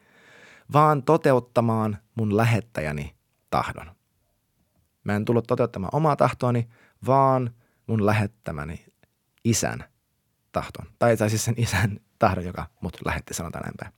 vaan 0.73 1.03
toteuttamaan 1.03 1.99
mun 2.15 2.37
lähettäjäni 2.37 3.15
tahdon. 3.51 3.91
Mä 5.05 5.17
en 5.17 5.25
tullut 5.25 5.47
toteuttamaan 5.47 5.95
omaa 5.95 6.17
tahtoani, 6.17 6.69
vaan 7.07 7.51
mun 7.87 8.07
lähettämäni 8.07 8.87
isän 9.45 9.85
tahton. 10.53 10.87
Tai, 10.99 11.17
tai 11.17 11.31
siis 11.31 11.45
sen 11.45 11.55
isän 11.57 12.01
tahdon, 12.19 12.45
joka 12.45 12.67
mut 12.81 12.97
lähetti, 13.05 13.35
sanotaan 13.35 13.63
näin 13.63 13.75
päin. 13.79 13.93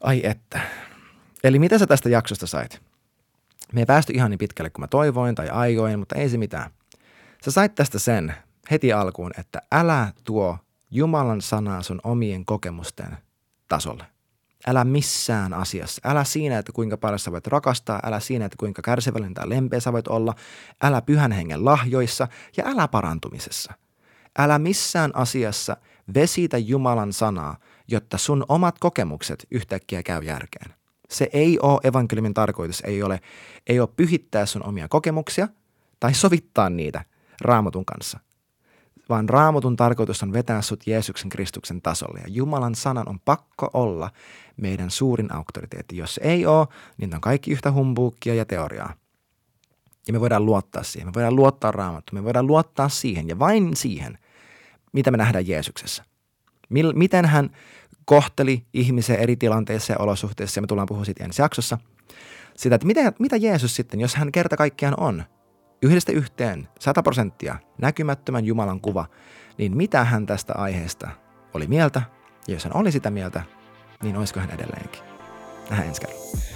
Ai 0.00 0.20
että. 0.24 0.60
Eli 1.44 1.58
mitä 1.58 1.78
sä 1.78 1.86
tästä 1.86 2.08
jaksosta 2.08 2.46
sait? 2.46 2.82
Me 3.72 3.80
ei 3.80 3.86
päästy 3.86 4.12
ihan 4.12 4.30
niin 4.30 4.38
pitkälle 4.38 4.70
kuin 4.70 4.82
mä 4.82 4.86
toivoin 4.88 5.34
tai 5.34 5.48
aioin, 5.48 5.98
mutta 5.98 6.16
ei 6.16 6.28
se 6.28 6.38
mitään. 6.38 6.70
Sä 7.44 7.50
sait 7.50 7.74
tästä 7.74 7.98
sen 7.98 8.34
heti 8.70 8.92
alkuun, 8.92 9.30
että 9.38 9.62
älä 9.72 10.12
tuo 10.24 10.58
Jumalan 10.90 11.40
sanaa 11.40 11.82
sun 11.82 12.00
omien 12.04 12.44
kokemusten 12.44 13.16
tasolle. 13.68 14.04
Älä 14.66 14.84
missään 14.84 15.54
asiassa. 15.54 16.02
Älä 16.04 16.24
siinä, 16.24 16.58
että 16.58 16.72
kuinka 16.72 16.96
paljon 16.96 17.18
sä 17.18 17.32
voit 17.32 17.46
rakastaa, 17.46 18.00
älä 18.04 18.20
siinä, 18.20 18.44
että 18.44 18.56
kuinka 18.60 18.82
kärsivällinen 18.82 19.34
tai 19.34 19.48
lempeä 19.48 19.80
sä 19.80 19.92
voit 19.92 20.08
olla, 20.08 20.34
älä 20.82 21.02
pyhän 21.02 21.32
hengen 21.32 21.64
lahjoissa 21.64 22.28
ja 22.56 22.64
älä 22.66 22.88
parantumisessa. 22.88 23.72
Älä 24.38 24.58
missään 24.58 25.16
asiassa 25.16 25.76
vesitä 26.14 26.58
Jumalan 26.58 27.12
sanaa, 27.12 27.56
jotta 27.88 28.18
sun 28.18 28.44
omat 28.48 28.78
kokemukset 28.78 29.46
yhtäkkiä 29.50 30.02
käy 30.02 30.22
järkeen. 30.22 30.74
Se 31.08 31.28
ei 31.32 31.58
ole 31.60 31.80
evankeliumin 31.84 32.34
tarkoitus, 32.34 32.80
ei 32.80 33.02
ole, 33.02 33.20
ei 33.66 33.80
ole 33.80 33.88
pyhittää 33.96 34.46
sun 34.46 34.66
omia 34.66 34.88
kokemuksia 34.88 35.48
tai 36.00 36.14
sovittaa 36.14 36.70
niitä 36.70 37.04
raamatun 37.40 37.84
kanssa 37.84 38.18
vaan 39.08 39.28
raamatun 39.28 39.76
tarkoitus 39.76 40.22
on 40.22 40.32
vetää 40.32 40.62
sut 40.62 40.86
Jeesuksen 40.86 41.28
Kristuksen 41.28 41.82
tasolle. 41.82 42.20
Ja 42.20 42.28
Jumalan 42.28 42.74
sanan 42.74 43.08
on 43.08 43.20
pakko 43.20 43.70
olla 43.72 44.10
meidän 44.56 44.90
suurin 44.90 45.34
auktoriteetti. 45.34 45.96
Jos 45.96 46.20
ei 46.22 46.46
ole, 46.46 46.66
niin 46.96 47.14
on 47.14 47.20
kaikki 47.20 47.50
yhtä 47.50 47.72
humbuukkia 47.72 48.34
ja 48.34 48.44
teoriaa. 48.44 48.94
Ja 50.06 50.12
me 50.12 50.20
voidaan 50.20 50.46
luottaa 50.46 50.82
siihen. 50.82 51.08
Me 51.08 51.12
voidaan 51.14 51.36
luottaa 51.36 51.70
raamattuun. 51.70 52.20
Me 52.20 52.24
voidaan 52.24 52.46
luottaa 52.46 52.88
siihen 52.88 53.28
ja 53.28 53.38
vain 53.38 53.76
siihen, 53.76 54.18
mitä 54.92 55.10
me 55.10 55.16
nähdään 55.16 55.48
Jeesuksessa. 55.48 56.04
Miten 56.94 57.24
hän 57.24 57.50
kohteli 58.04 58.66
ihmisiä 58.72 59.16
eri 59.16 59.36
tilanteissa 59.36 59.92
ja 59.92 59.98
olosuhteissa, 59.98 60.58
ja 60.58 60.62
me 60.62 60.66
tullaan 60.66 60.88
puhumaan 60.88 61.06
siitä 61.06 61.24
ensi 61.24 61.42
jaksossa. 61.42 61.78
Sitä, 62.56 62.74
että 62.74 62.86
mitä, 62.86 63.12
mitä 63.18 63.36
Jeesus 63.36 63.76
sitten, 63.76 64.00
jos 64.00 64.14
hän 64.14 64.32
kerta 64.32 64.56
kaikkiaan 64.56 65.00
on 65.00 65.24
yhdestä 65.82 66.12
yhteen, 66.12 66.68
sata 66.78 67.02
prosenttia 67.02 67.58
näkymättömän 67.78 68.44
Jumalan 68.44 68.80
kuva, 68.80 69.06
niin 69.58 69.76
mitä 69.76 70.04
hän 70.04 70.26
tästä 70.26 70.52
aiheesta 70.56 71.10
oli 71.54 71.66
mieltä, 71.66 72.02
ja 72.48 72.54
jos 72.54 72.64
hän 72.64 72.76
oli 72.76 72.92
sitä 72.92 73.10
mieltä, 73.10 73.42
niin 74.02 74.16
olisiko 74.16 74.40
hän 74.40 74.50
edelleenkin. 74.50 75.02
Nähdään 75.70 75.88
ensi 75.88 76.00
kerralla. 76.00 76.55